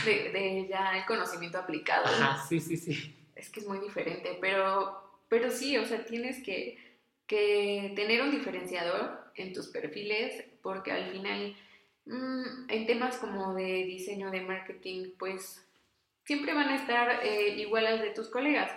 [0.05, 2.05] De, de ya el conocimiento aplicado.
[2.05, 3.15] Ajá, sí, sí, sí.
[3.35, 6.77] Es que es muy diferente, pero pero sí, o sea, tienes que,
[7.27, 11.55] tener un diferenciador en tus perfiles porque al final
[12.05, 15.67] mm, en temas como de diseño, de marketing, pues
[16.23, 18.71] siempre van a estar eh, igual al de tus colegas.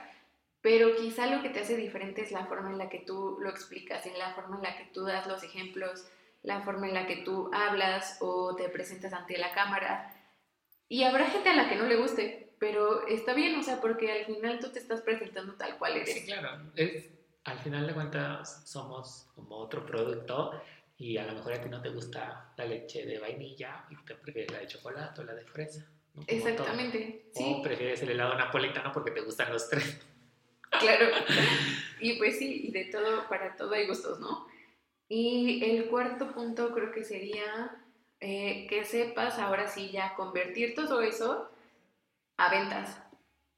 [0.67, 3.51] Pero quizá lo que te hace diferente es la forma en la que tú lo
[3.51, 6.05] explicas, en la forma en la que tú das los ejemplos,
[6.43, 10.13] la forma en la que tú hablas o te presentas ante la cámara.
[10.89, 14.11] Y habrá gente a la que no le guste, pero está bien, o sea, porque
[14.11, 16.13] al final tú te estás presentando tal cual eres.
[16.13, 17.13] Sí, claro, es,
[17.45, 20.61] al final de cuentas somos como otro producto
[20.99, 24.17] y a lo mejor a ti no te gusta la leche de vainilla y te
[24.17, 25.87] prefieres la de chocolate o la de fresa.
[26.27, 27.57] Exactamente, sí.
[27.57, 30.05] O prefieres el helado napolitano porque te gustan los tres.
[30.81, 31.07] Claro,
[32.01, 34.47] y pues sí, y de todo, para todo hay gustos, ¿no?
[35.09, 37.77] Y el cuarto punto creo que sería
[38.21, 41.51] eh, que sepas ahora sí ya convertir todo eso
[42.39, 43.01] a ventas,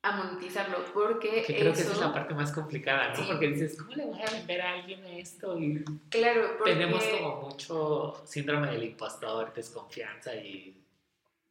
[0.02, 3.26] a monetizarlo, porque que creo que esa es la parte más complicada, ¿no?
[3.26, 5.59] Porque dices, ¿cómo le voy a vender a alguien esto?
[5.59, 6.72] Y claro, porque...
[6.72, 10.85] tenemos como mucho síndrome del impostor, desconfianza y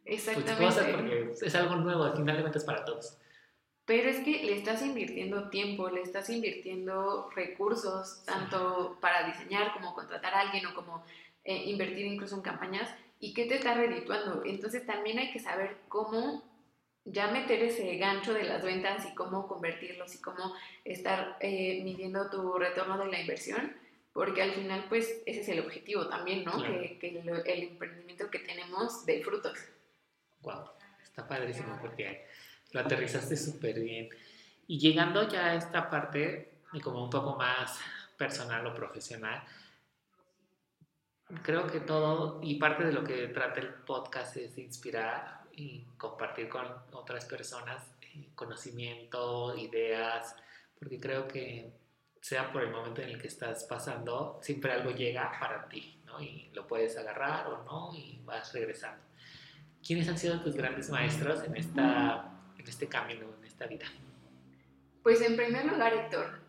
[0.06, 0.64] Exactamente.
[0.64, 3.18] cosas porque es algo nuevo, al final de cuentas para todos.
[3.88, 9.96] Pero es que le estás invirtiendo tiempo, le estás invirtiendo recursos, tanto para diseñar como
[9.96, 11.06] contratar a alguien o como
[11.46, 14.44] eh, invertir incluso en campañas, y qué te está redituando.
[14.46, 16.44] Entonces también hay que saber cómo
[17.06, 22.30] ya meter ese gancho de las ventas y cómo convertirlos y cómo estar eh, midiendo
[22.30, 23.74] tu retorno de la inversión,
[24.12, 26.62] porque al final pues ese es el objetivo también, ¿no?
[26.62, 29.58] Que, el, emprendimiento que tenemos dé frutos.
[30.42, 30.72] Wow,
[31.02, 32.28] está padrísimo porque
[32.72, 34.10] lo aterrizaste súper bien.
[34.68, 37.80] Y llegando ya a esta parte, y como un poco más
[38.18, 39.44] personal o profesional,
[41.44, 46.50] creo que todo y parte de lo que trata el podcast es inspirar y compartir
[46.50, 50.36] con otras personas eh, conocimiento, ideas,
[50.78, 51.72] porque creo que
[52.22, 56.22] sea por el momento en el que estás pasando, siempre algo llega para ti, ¿no?
[56.22, 59.04] Y lo puedes agarrar o no y vas regresando.
[59.86, 62.37] ¿Quiénes han sido tus grandes maestros en, esta,
[62.68, 63.86] en este camino, en esta vida?
[65.04, 66.42] Pues en primer lugar, Héctor.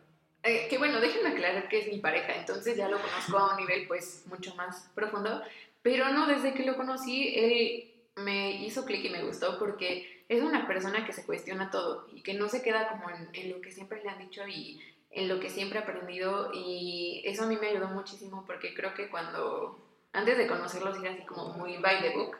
[0.43, 3.61] Eh, que bueno, déjenme aclarar que es mi pareja, entonces ya lo conozco a un
[3.61, 5.43] nivel pues mucho más profundo,
[5.83, 10.43] pero no, desde que lo conocí, él me hizo clic y me gustó porque es
[10.43, 13.73] una persona que se cuestiona todo y que no se queda como en, lo que
[13.73, 17.57] siempre le han dicho y en lo que siempre ha aprendido y eso a mí
[17.57, 19.79] me ayudó muchísimo porque creo que cuando
[20.13, 22.37] antes de conocerlos era así como muy by the book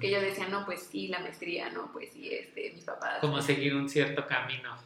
[0.00, 3.40] que yo decía no pues sí la maestría no pues sí este mis papás como
[3.42, 4.78] seguir un cierto camino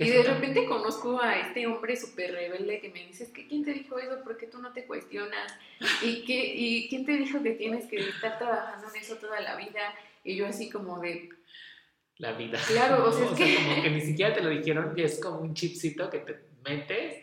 [0.00, 3.74] y de repente conozco a este hombre súper rebelde que me dice, que ¿quién te
[3.74, 4.22] dijo eso?
[4.24, 5.54] ¿Por qué tú no te cuestionas?
[6.02, 9.56] ¿Y, qué, ¿Y quién te dijo que tienes que estar trabajando en eso toda la
[9.56, 9.94] vida?
[10.24, 11.28] Y yo así como de...
[12.16, 12.58] La vida.
[12.66, 13.56] Claro, o sea, es que...
[13.56, 17.22] como que ni siquiera te lo dijeron y es como un chipcito que te metes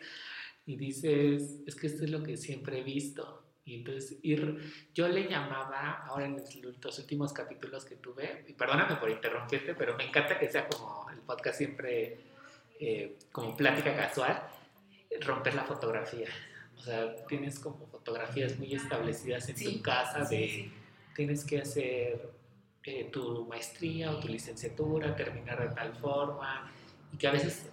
[0.64, 3.42] y dices, es que esto es lo que siempre he visto.
[3.68, 4.58] Y entonces ir,
[4.94, 6.42] yo le llamaba, ahora en
[6.82, 11.06] los últimos capítulos que tuve, y perdóname por interrumpirte, pero me encanta que sea como
[11.10, 12.18] el podcast siempre
[12.80, 14.42] eh, como plática casual,
[15.20, 16.28] romper la fotografía.
[16.78, 20.72] O sea, tienes como fotografías muy establecidas en tu casa de
[21.14, 22.30] tienes que hacer
[22.84, 26.72] eh, tu maestría o tu licenciatura, terminar de tal forma,
[27.12, 27.68] y que a veces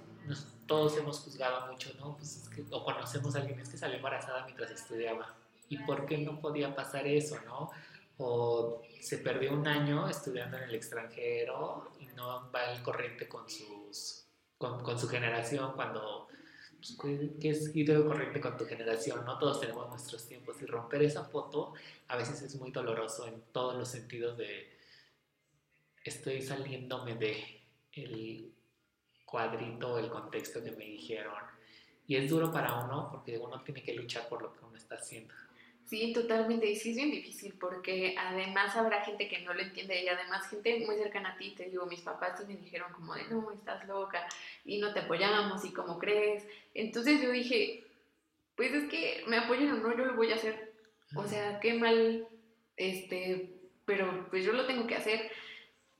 [0.68, 2.18] todos hemos juzgado mucho, ¿no?
[2.18, 5.34] Pues o conocemos a alguien es que salió embarazada mientras estudiaba.
[5.70, 7.72] ¿Y por qué no podía pasar eso, no?
[8.18, 13.50] O se perdió un año estudiando en el extranjero y no va al corriente con
[13.50, 14.26] sus
[14.58, 16.28] con, su generación cuando
[16.78, 16.98] pues,
[17.42, 19.38] que es ir corriente con tu generación, ¿no?
[19.38, 21.74] Todos tenemos nuestros tiempos y romper esa foto
[22.08, 24.76] a veces es muy doloroso en todos los sentidos de
[26.04, 27.62] estoy saliéndome de
[27.94, 28.54] el
[29.26, 31.34] cuadrito, el contexto que me dijeron.
[32.08, 34.96] Y es duro para uno porque uno tiene que luchar por lo que uno está
[34.96, 35.34] haciendo.
[35.86, 36.68] Sí, totalmente.
[36.68, 40.50] Y sí es bien difícil porque además habrá gente que no lo entiende y además
[40.50, 41.54] gente muy cercana a ti.
[41.56, 44.28] Te digo, mis papás sí me dijeron como de, no, estás loca
[44.64, 46.44] y no te apoyamos y cómo crees.
[46.74, 47.84] Entonces yo dije,
[48.56, 50.74] pues es que me apoyen o no, yo lo voy a hacer.
[51.16, 52.28] O sea, qué mal,
[52.78, 53.52] este,
[53.86, 55.32] pero pues yo lo tengo que hacer.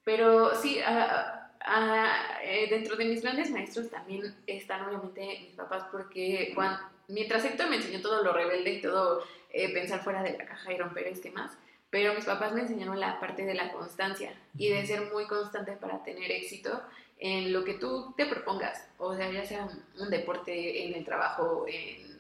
[0.04, 6.95] Pero sí, eh, dentro de mis grandes maestros también están obviamente mis papás porque cuando,
[7.08, 10.74] mientras Héctor me enseñó todo lo rebelde y todo eh, pensar fuera de la caja
[10.74, 11.52] y romper esquemas,
[11.90, 15.74] pero mis papás me enseñaron la parte de la constancia y de ser muy constante
[15.74, 16.82] para tener éxito
[17.18, 21.66] en lo que tú te propongas, o sea, ya sea un deporte, en el trabajo,
[21.68, 22.20] en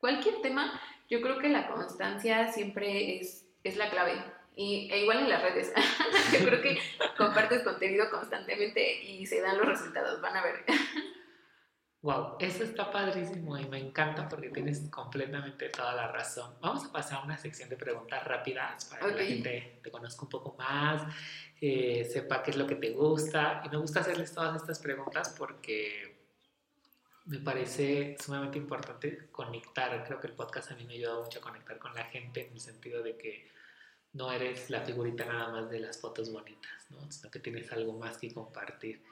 [0.00, 4.14] cualquier tema, yo creo que la constancia siempre es, es la clave.
[4.56, 5.72] Y, e igual en las redes,
[6.32, 6.78] yo creo que
[7.16, 10.64] compartes contenido constantemente y se dan los resultados, van a ver.
[12.02, 16.54] Wow, eso está padrísimo y me encanta porque tienes completamente toda la razón.
[16.62, 20.22] Vamos a pasar a una sección de preguntas rápidas para que la gente te conozca
[20.22, 21.02] un poco más,
[21.60, 23.62] eh, sepa qué es lo que te gusta.
[23.66, 26.16] Y me gusta hacerles todas estas preguntas porque
[27.26, 30.02] me parece sumamente importante conectar.
[30.04, 32.46] Creo que el podcast a mí me ha ayudado mucho a conectar con la gente
[32.46, 33.46] en el sentido de que
[34.14, 37.12] no eres la figurita nada más de las fotos bonitas, ¿no?
[37.12, 39.02] sino que tienes algo más que compartir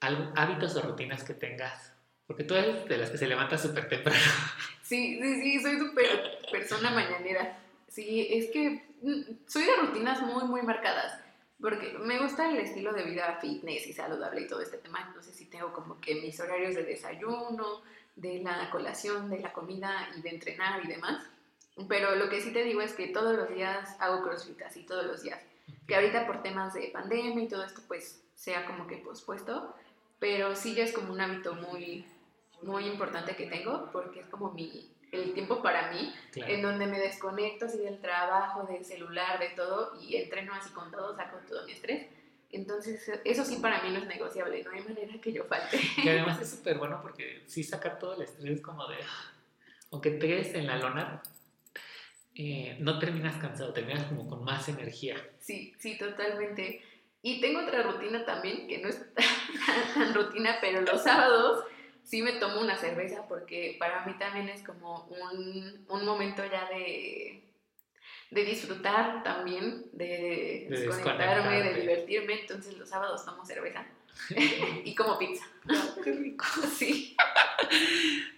[0.00, 1.92] hábitos o rutinas que tengas.
[2.26, 4.20] Porque tú eres de las que se levanta súper temprano.
[4.82, 7.58] Sí, sí, sí, soy súper persona mañanera.
[7.88, 11.20] Sí, es que mm, soy de rutinas muy, muy marcadas.
[11.60, 15.04] Porque me gusta el estilo de vida fitness y saludable y todo este tema.
[15.06, 17.82] Entonces sí tengo como que mis horarios de desayuno,
[18.16, 21.22] de la colación, de la comida y de entrenar y demás.
[21.86, 25.04] Pero lo que sí te digo es que todos los días hago crossfit, así todos
[25.04, 25.40] los días.
[25.86, 29.74] Que ahorita por temas de pandemia y todo esto, pues sea como que pospuesto
[30.18, 32.04] pero sí ya es como un hábito muy,
[32.62, 36.98] muy importante que tengo porque es como mi, el tiempo para mí, en donde me
[36.98, 41.64] desconecto así del trabajo, del celular, de todo y entreno así con todo, saco todo
[41.66, 42.06] mi estrés.
[42.50, 45.78] Entonces, eso sí para mí no es negociable, no hay manera que yo falte.
[46.02, 48.96] Y además es súper bueno porque sí sacar todo el estrés es como de,
[49.92, 51.22] aunque te quedes en la lona,
[52.34, 55.16] eh, no terminas cansado, terminas como con más energía.
[55.40, 56.82] Sí, sí, totalmente.
[57.28, 59.04] Y tengo otra rutina también, que no es
[59.94, 61.62] tan rutina, pero los sábados
[62.02, 66.66] sí me tomo una cerveza porque para mí también es como un, un momento ya
[66.70, 67.42] de,
[68.30, 72.40] de disfrutar también, de, desconectarme, de divertirme.
[72.40, 73.84] Entonces los sábados tomo cerveza
[74.84, 75.46] y como pizza.
[76.02, 76.46] ¡Qué rico!
[76.74, 77.14] Sí.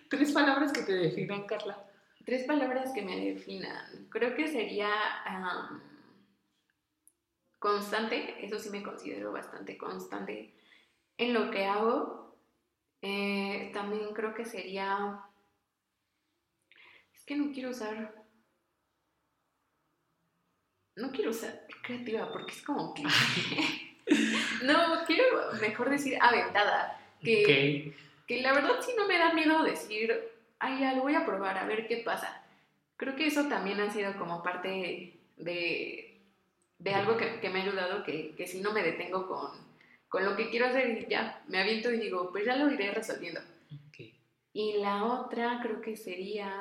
[0.09, 1.79] Tres palabras que te definan, Carla.
[2.25, 4.09] Tres palabras que me definan.
[4.09, 4.91] Creo que sería
[7.61, 10.53] constante, eso sí me considero bastante constante
[11.17, 12.35] en lo que hago.
[13.03, 15.21] Eh, también creo que sería,
[17.15, 18.15] es que no quiero usar,
[20.97, 23.03] no quiero usar creativa porque es como que,
[24.65, 27.95] no, quiero mejor decir aventada, que,
[28.27, 30.13] que la verdad sí no me da miedo decir,
[30.59, 32.43] ay, ya lo voy a probar, a ver qué pasa.
[32.97, 36.10] Creo que eso también ha sido como parte de,
[36.81, 40.67] de algo que, me ha ayudado, que, si no me detengo con, lo que quiero
[40.67, 43.41] hacer y ya me aviento y digo, pues ya lo iré resolviendo.
[44.53, 46.61] Y la otra creo que sería,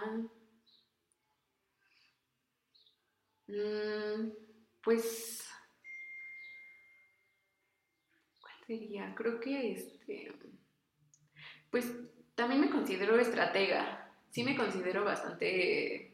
[3.48, 4.30] mm,
[4.84, 5.44] pues,
[8.40, 9.16] ¿cuál sería?
[9.16, 10.32] Creo que este,
[11.72, 11.92] pues
[12.36, 16.14] también me considero estratega, sí me considero bastante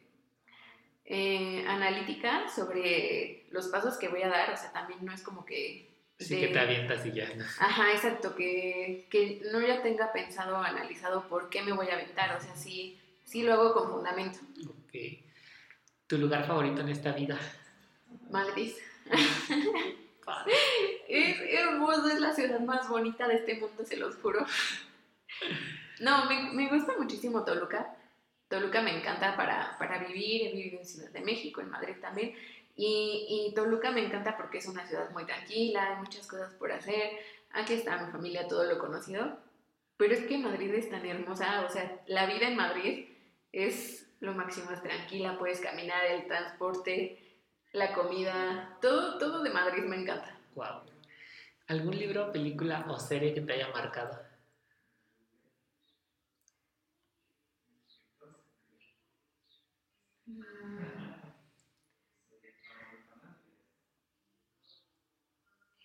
[1.04, 5.46] eh, analítica sobre los pasos que voy a dar, o sea, también no es como
[5.46, 5.94] que...
[6.18, 7.30] Sí, que te avientas y ya.
[7.60, 12.36] Ajá, exacto, que, que, no ya tenga pensado, analizado por qué me voy a aventar,
[12.38, 14.40] o sea, sí, sí lo hago con fundamento.
[14.70, 14.94] Ok.
[16.08, 17.38] ¿Tu lugar favorito en esta vida?
[18.30, 18.72] Madrid.
[21.08, 24.46] es hermoso, es la ciudad más bonita de este mundo, se los juro.
[26.00, 27.96] No, me, me gusta muchísimo Toluca.
[28.48, 32.36] Toluca me encanta para, para, vivir, he vivido en Ciudad de México, en Madrid también,
[32.76, 36.72] y, y, Toluca me encanta porque es una ciudad muy tranquila, hay muchas cosas por
[36.72, 37.12] hacer,
[37.52, 39.38] aquí está mi familia, todo lo conocido,
[39.98, 43.08] pero es que Madrid es tan hermosa, o sea, la vida en Madrid
[43.54, 47.18] es lo máximo, es tranquila, puedes caminar, el transporte,
[47.72, 50.38] la comida, todo, todo de Madrid me encanta.
[50.56, 50.82] Wow.
[51.68, 54.25] ¿Algún libro, película o serie que te haya marcado?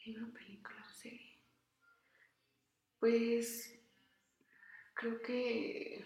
[0.04, 1.36] Libro, película, serie.
[2.98, 3.78] Pues
[4.94, 6.04] creo que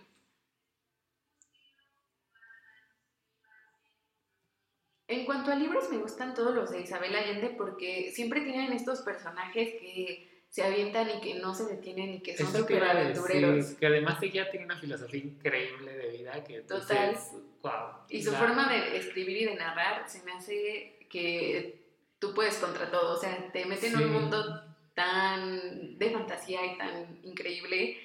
[5.06, 9.02] En cuanto a libros, me gustan todos los de Isabel Allende porque siempre tienen estos
[9.02, 13.74] personajes que se avientan y que no se detienen y que son súper aventureros.
[13.74, 17.16] que además ella tiene una filosofía increíble de vida que Total.
[17.62, 17.72] wow,
[18.08, 21.83] y su forma de escribir y de narrar se me hace que
[22.24, 24.62] tú puedes contra todo, o sea, te mete en un mundo
[24.94, 27.98] tan de fantasía y tan increíble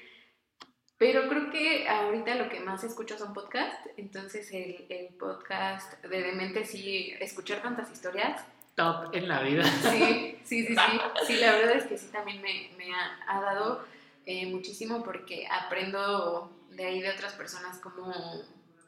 [0.99, 6.21] pero creo que ahorita lo que más escucho son podcasts, entonces el, el podcast de
[6.21, 8.45] Demente sí, escuchar tantas historias.
[8.75, 9.63] Top en la vida.
[9.63, 10.99] Sí, sí, sí, sí.
[11.25, 13.85] Sí, la verdad es que sí también me, me ha, ha, dado
[14.25, 18.13] eh, muchísimo porque aprendo de ahí de otras personas cómo,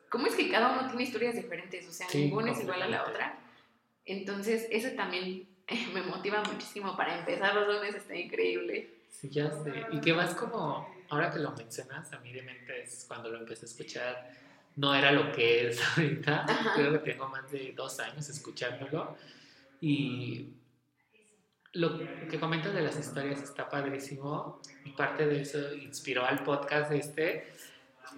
[0.09, 3.03] cómo es que cada uno tiene historias diferentes, o sea, ninguna es igual a la
[3.03, 3.37] otra.
[4.05, 5.47] Entonces, eso también
[5.93, 8.89] me motiva muchísimo para empezar los lunes, está increíble.
[9.09, 9.85] Sí, ya sé.
[9.91, 13.39] Y que vas como ahora que lo mencionas, a mí de mente es cuando lo
[13.39, 14.31] empecé a escuchar,
[14.77, 16.45] no era lo que es ahorita.
[16.75, 19.15] Creo que tengo más de dos años escuchándolo.
[19.81, 20.53] Y
[21.73, 21.97] lo
[22.29, 24.61] que comentas de las historias está padrísimo.
[24.85, 27.51] Y parte de eso inspiró al podcast este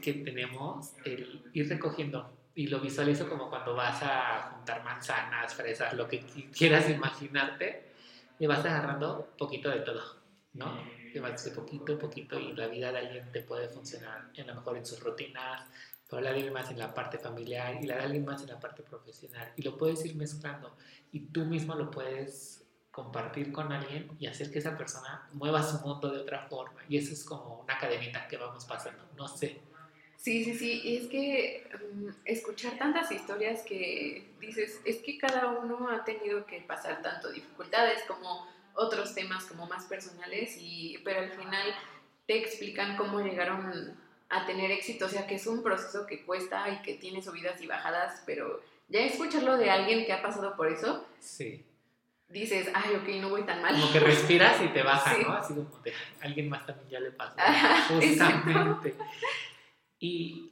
[0.01, 2.29] que tenemos, el ir recogiendo.
[2.55, 6.19] Y lo visualizo como cuando vas a juntar manzanas, fresas, lo que
[6.55, 7.91] quieras imaginarte.
[8.39, 10.01] Y vas agarrando poquito de todo,
[10.53, 11.03] ¿no?
[11.13, 14.43] que vas de poquito a poquito y la vida de alguien te puede funcionar a
[14.43, 15.61] lo mejor en sus rutinas,
[16.09, 18.47] pero la de alguien más en la parte familiar y la de alguien más en
[18.47, 19.53] la parte profesional.
[19.55, 20.75] Y lo puedes ir mezclando
[21.11, 25.79] y tú mismo lo puedes compartir con alguien y hacer que esa persona mueva su
[25.87, 26.81] mundo de otra forma.
[26.89, 29.61] Y eso es como una cadenita que vamos pasando, no sé.
[30.23, 35.49] Sí, sí, sí, y es que um, escuchar tantas historias que dices, es que cada
[35.49, 41.19] uno ha tenido que pasar tanto dificultades como otros temas como más personales, y, pero
[41.19, 41.75] al final
[42.25, 43.97] te explican cómo llegaron
[44.29, 47.61] a tener éxito, o sea que es un proceso que cuesta y que tiene subidas
[47.61, 51.65] y bajadas, pero ya escucharlo de alguien que ha pasado por eso, sí.
[52.29, 53.73] dices, ay, ok, no voy tan mal.
[53.73, 55.33] Como que respiras y te baja, ¿no?
[55.33, 57.35] Así como de, alguien más también ya le pasó.
[57.89, 58.95] justamente.
[60.03, 60.51] Y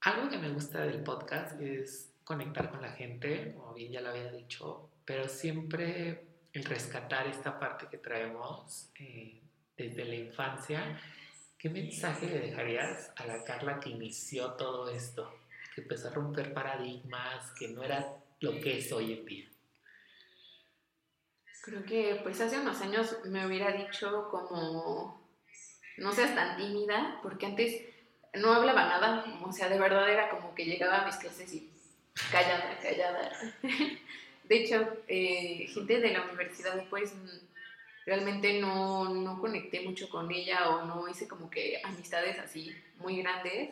[0.00, 4.08] algo que me gusta del podcast es conectar con la gente, como bien ya lo
[4.08, 9.42] había dicho, pero siempre el rescatar esta parte que traemos eh,
[9.76, 10.98] desde la infancia,
[11.58, 15.38] ¿qué mensaje le dejarías a la Carla que inició todo esto?
[15.74, 19.48] Que empezó a romper paradigmas, que no era lo que es hoy en día.
[21.62, 25.28] Creo que pues hace unos años me hubiera dicho como
[25.98, 27.91] no seas tan tímida, porque antes
[28.34, 31.70] no hablaba nada, o sea, de verdad era como que llegaba a mis clases y
[32.30, 33.32] callada, callada.
[34.44, 37.14] De hecho, eh, gente de la universidad, pues
[38.04, 43.22] realmente no, no, conecté mucho con ella o no hice como que amistades así muy
[43.22, 43.70] grandes.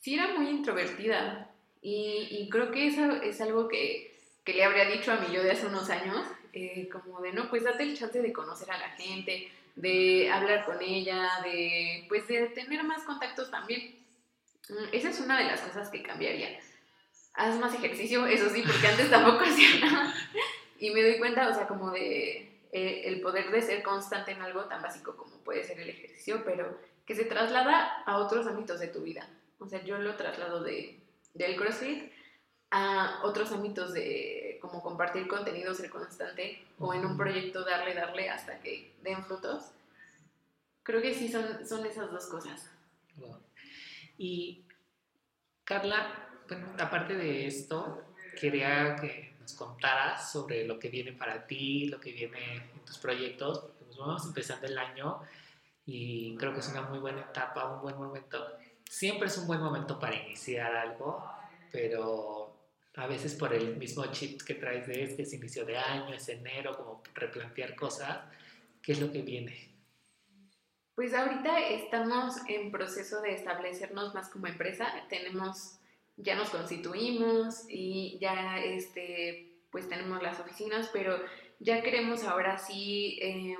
[0.00, 5.12] Sí era muy introvertida y, creo que eso es algo que, que, le habría dicho
[5.12, 8.20] a mí yo de hace unos años, eh, como de, no, pues date el chance
[8.20, 13.50] de conocer a la gente, de hablar con ella, de, pues de tener más contactos
[13.50, 14.04] también.
[14.68, 16.58] Mm, esa es una de las cosas que cambiaría
[17.34, 20.14] haz más ejercicio, eso sí, porque antes tampoco hacía nada.
[20.78, 24.42] Y me doy cuenta, o sea, como de eh, el poder de ser constante en
[24.42, 28.80] algo tan básico como puede ser el ejercicio, pero que se traslada a otros ámbitos
[28.80, 29.28] de tu vida.
[29.58, 31.00] O sea, yo lo traslado de,
[31.34, 32.12] del CrossFit
[32.70, 38.30] a otros ámbitos de como compartir contenido, ser constante o en un proyecto darle, darle
[38.30, 39.72] hasta que den frutos.
[40.82, 42.70] Creo que sí son, son esas dos cosas.
[44.16, 44.64] Y
[45.64, 48.02] Carla, bueno, aparte de esto,
[48.38, 52.98] quería que nos contaras sobre lo que viene para ti, lo que viene en tus
[52.98, 55.20] proyectos, porque nos vamos empezando el año
[55.86, 58.46] y creo que es una muy buena etapa, un buen momento.
[58.88, 61.24] Siempre es un buen momento para iniciar algo,
[61.70, 62.43] pero
[62.96, 66.28] a veces por el mismo chip que traes de este, es inicio de año, es
[66.28, 68.20] enero, como replantear cosas,
[68.82, 69.72] ¿qué es lo que viene?
[70.94, 74.86] Pues ahorita estamos en proceso de establecernos más como empresa.
[75.08, 75.80] Tenemos
[76.16, 81.18] ya nos constituimos y ya este, pues tenemos las oficinas, pero
[81.58, 83.56] ya queremos ahora sí em,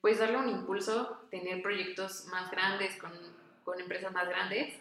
[0.00, 3.12] pues darle un impulso, tener proyectos más grandes con,
[3.64, 4.74] con, empresas más grandes.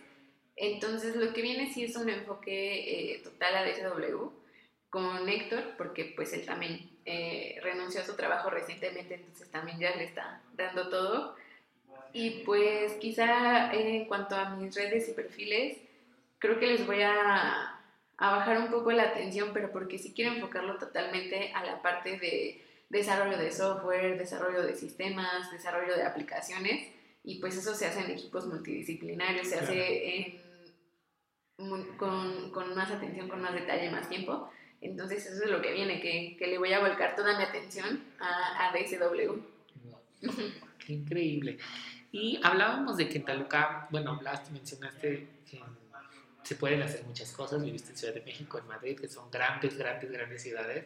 [0.61, 4.29] Entonces lo que viene sí es un enfoque eh, total a DSW
[4.91, 9.95] con Héctor, porque pues él también eh, renunció a su trabajo recientemente, entonces también ya
[9.95, 11.35] le está dando todo.
[12.13, 15.77] Y pues quizá en cuanto a mis redes y perfiles,
[16.37, 17.79] creo que les voy a,
[18.17, 22.19] a bajar un poco la atención, pero porque sí quiero enfocarlo totalmente a la parte
[22.19, 26.87] de desarrollo de software, desarrollo de sistemas, desarrollo de aplicaciones,
[27.23, 30.40] y pues eso se hace en equipos multidisciplinarios, se hace
[31.97, 34.49] con, con, más atención, con más detalle, más tiempo.
[34.81, 38.03] Entonces eso es lo que viene, que, que le voy a volcar toda mi atención
[38.19, 39.39] a, a DSW.
[40.85, 41.57] Qué increíble.
[42.11, 45.61] Y hablábamos de que en Taluca, bueno, hablaste, mencionaste que
[46.43, 47.63] se pueden hacer muchas cosas.
[47.63, 50.85] Viviste en Ciudad de México, en Madrid, que son grandes, grandes, grandes ciudades.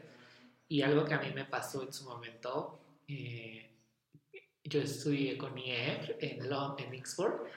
[0.68, 3.72] Y algo que a mí me pasó en su momento, eh,
[4.64, 7.48] yo estudié con IEF en, en Oxford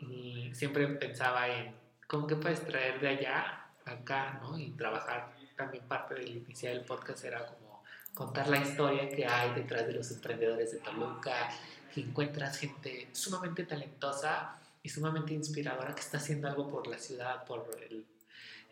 [0.00, 1.74] y siempre pensaba en
[2.12, 4.58] cómo que puedes traer de allá acá, ¿no?
[4.58, 5.32] Y trabajar.
[5.56, 7.82] También parte del inicio del podcast era como
[8.12, 11.48] contar la historia que hay detrás de los emprendedores de Toluca,
[11.96, 17.66] encuentras gente sumamente talentosa y sumamente inspiradora que está haciendo algo por la ciudad, por
[17.88, 18.04] el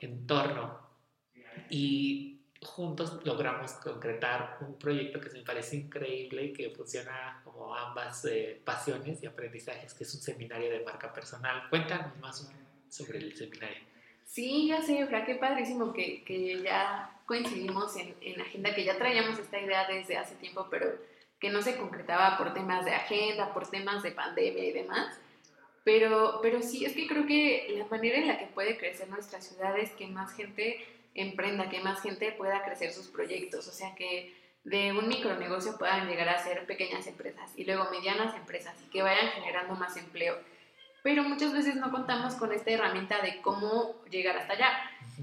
[0.01, 0.79] entorno.
[1.71, 8.23] Y juntos logramos concretar un proyecto que me parece increíble y que funciona como ambas
[8.27, 11.71] eh, pasiones y aprendizajes, que es un seminario de marca personal.
[11.71, 12.43] Cuéntanos más
[12.91, 13.83] sobre el seminario.
[14.27, 18.97] Sí, ya sé, Fra, qué padrísimo que, que ya coincidimos en, en agenda, que ya
[18.97, 20.87] traíamos esta idea desde hace tiempo, pero
[21.41, 25.19] que no se concretaba por temas de agenda, por temas de pandemia y demás.
[25.85, 29.41] Pero, pero sí, es que creo que la manera en la que puede crecer nuestra
[29.41, 30.85] ciudad es que más gente
[31.15, 34.35] emprenda, que más gente pueda crecer sus proyectos, o sea que
[34.65, 39.03] de un micronegocio puedan llegar a ser pequeñas empresas y luego medianas empresas y que
[39.03, 40.37] vayan generando más empleo.
[41.03, 44.69] Pero muchas veces no contamos con esta herramienta de cómo llegar hasta allá.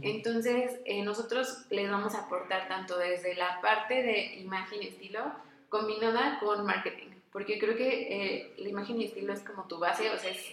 [0.02, 5.32] Entonces, eh, nosotros les vamos a aportar tanto desde la parte de imagen y estilo
[5.70, 10.10] combinada con marketing porque creo que eh, la imagen y estilo es como tu base,
[10.10, 10.44] o sea, es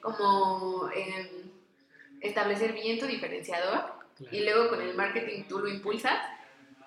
[0.00, 1.28] como em,
[2.20, 3.92] establecer bien tu diferenciador
[4.32, 6.18] y luego con el marketing tú lo impulsas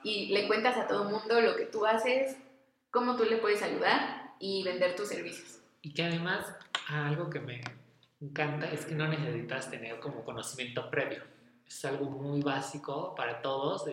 [0.04, 2.36] y le cuentas a todo el mundo lo que tú haces,
[2.92, 5.60] cómo tú le puedes ayudar y vender tus servicios.
[5.82, 6.46] Y que además
[6.90, 7.62] algo que me
[8.20, 11.24] encanta es que no necesitas tener como conocimiento previo.
[11.66, 13.86] Es algo muy básico para todos.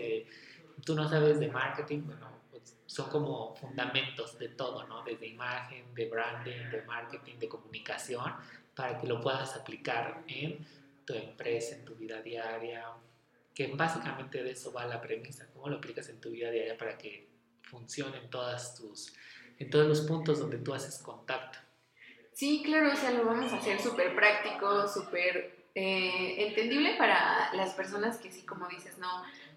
[0.84, 2.36] tú no sabes de marketing, bueno,
[2.86, 5.03] son como fundamentos de todo, ¿no?
[5.03, 8.32] Desde imagen, de branding, de marketing, de comunicación,
[8.74, 10.66] para que lo puedas aplicar en
[11.05, 12.84] tu empresa, en tu vida diaria,
[13.55, 16.97] que básicamente de eso va la premisa, cómo lo aplicas en tu vida diaria para
[16.97, 17.28] que
[17.62, 19.12] funcione en, todas tus,
[19.59, 21.59] en todos los puntos donde tú haces contacto.
[22.37, 27.72] Sí, claro, o sea, lo vamos a hacer súper práctico, súper eh, entendible para las
[27.72, 29.09] personas que sí, como dices, no,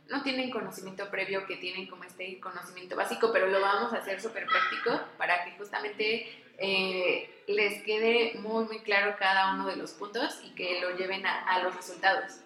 [0.07, 4.21] no tienen conocimiento previo, que tienen como este conocimiento básico, pero lo vamos a hacer
[4.21, 9.91] súper práctico para que justamente eh, les quede muy, muy claro cada uno de los
[9.91, 12.39] puntos y que lo lleven a, los resultados.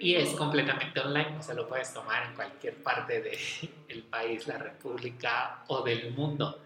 [0.00, 4.56] Y es completamente online, o sea, lo puedes tomar en cualquier parte del país, la
[4.56, 6.62] república o del mundo.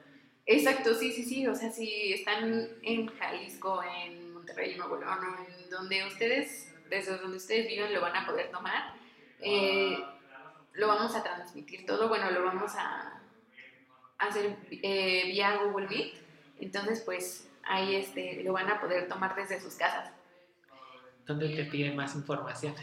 [0.51, 5.71] Exacto, sí, sí, sí, o sea, si están en Jalisco, en Monterrey, Nuevo León, en
[5.71, 8.93] donde ustedes, desde donde ustedes viven, lo van a poder tomar.
[9.39, 9.97] Eh,
[10.73, 13.23] lo vamos a transmitir todo, bueno, lo vamos a
[14.19, 16.15] hacer eh, vía Google Meet,
[16.59, 20.11] entonces pues ahí este, lo van a poder tomar desde sus casas.
[21.29, 22.75] ¿Dónde te piden más información?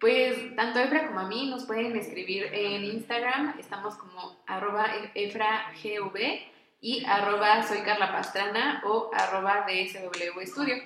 [0.00, 6.44] Pues tanto Efra como a mí nos pueden escribir en Instagram, estamos como arroba efragv
[6.80, 10.76] y arroba soy Carla o arroba DSW Estudio.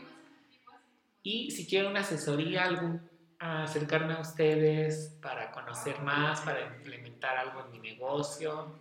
[1.22, 7.64] Y si quieren una asesoría, algún acercarme a ustedes para conocer más, para implementar algo
[7.64, 8.78] en mi negocio.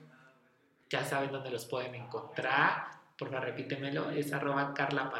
[0.90, 2.90] Ya saben dónde los pueden encontrar.
[3.18, 4.12] Por favor, repítemelo.
[4.12, 5.12] Es arroba Carla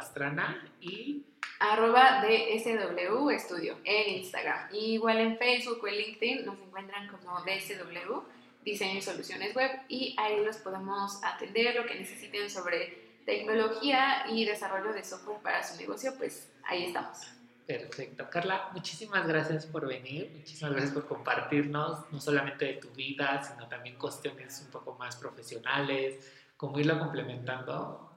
[0.80, 1.26] y...
[1.60, 4.74] Arroba DSW Estudio en Instagram.
[4.74, 8.22] igual en Facebook o en LinkedIn nos encuentran como DSW
[8.64, 14.46] Diseño y Soluciones Web y ahí los podemos atender lo que necesiten sobre tecnología y
[14.46, 17.18] desarrollo de software para su negocio, pues ahí estamos.
[17.66, 18.28] Perfecto.
[18.30, 23.68] Carla, muchísimas gracias por venir, muchísimas gracias por compartirnos no solamente de tu vida, sino
[23.68, 28.09] también cuestiones un poco más profesionales, cómo irlo complementando.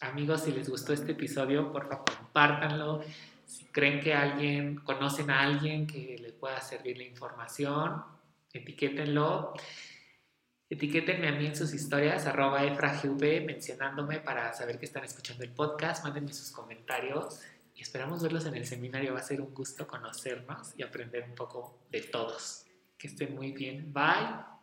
[0.00, 3.02] Amigos, si les gustó este episodio, por favor, compártanlo.
[3.46, 8.02] Si creen que alguien, conocen a alguien que les pueda servir la información,
[8.52, 9.54] etiquétenlo.
[10.68, 15.50] Etiquétenme a mí en sus historias, arroba efragv, mencionándome para saber que están escuchando el
[15.50, 16.04] podcast.
[16.04, 17.40] Mándenme sus comentarios
[17.80, 19.14] esperamos verlos en el seminario.
[19.14, 22.66] Va a ser un gusto conocernos y aprender un poco de todos.
[22.96, 23.92] Que estén muy bien.
[23.92, 24.59] Bye.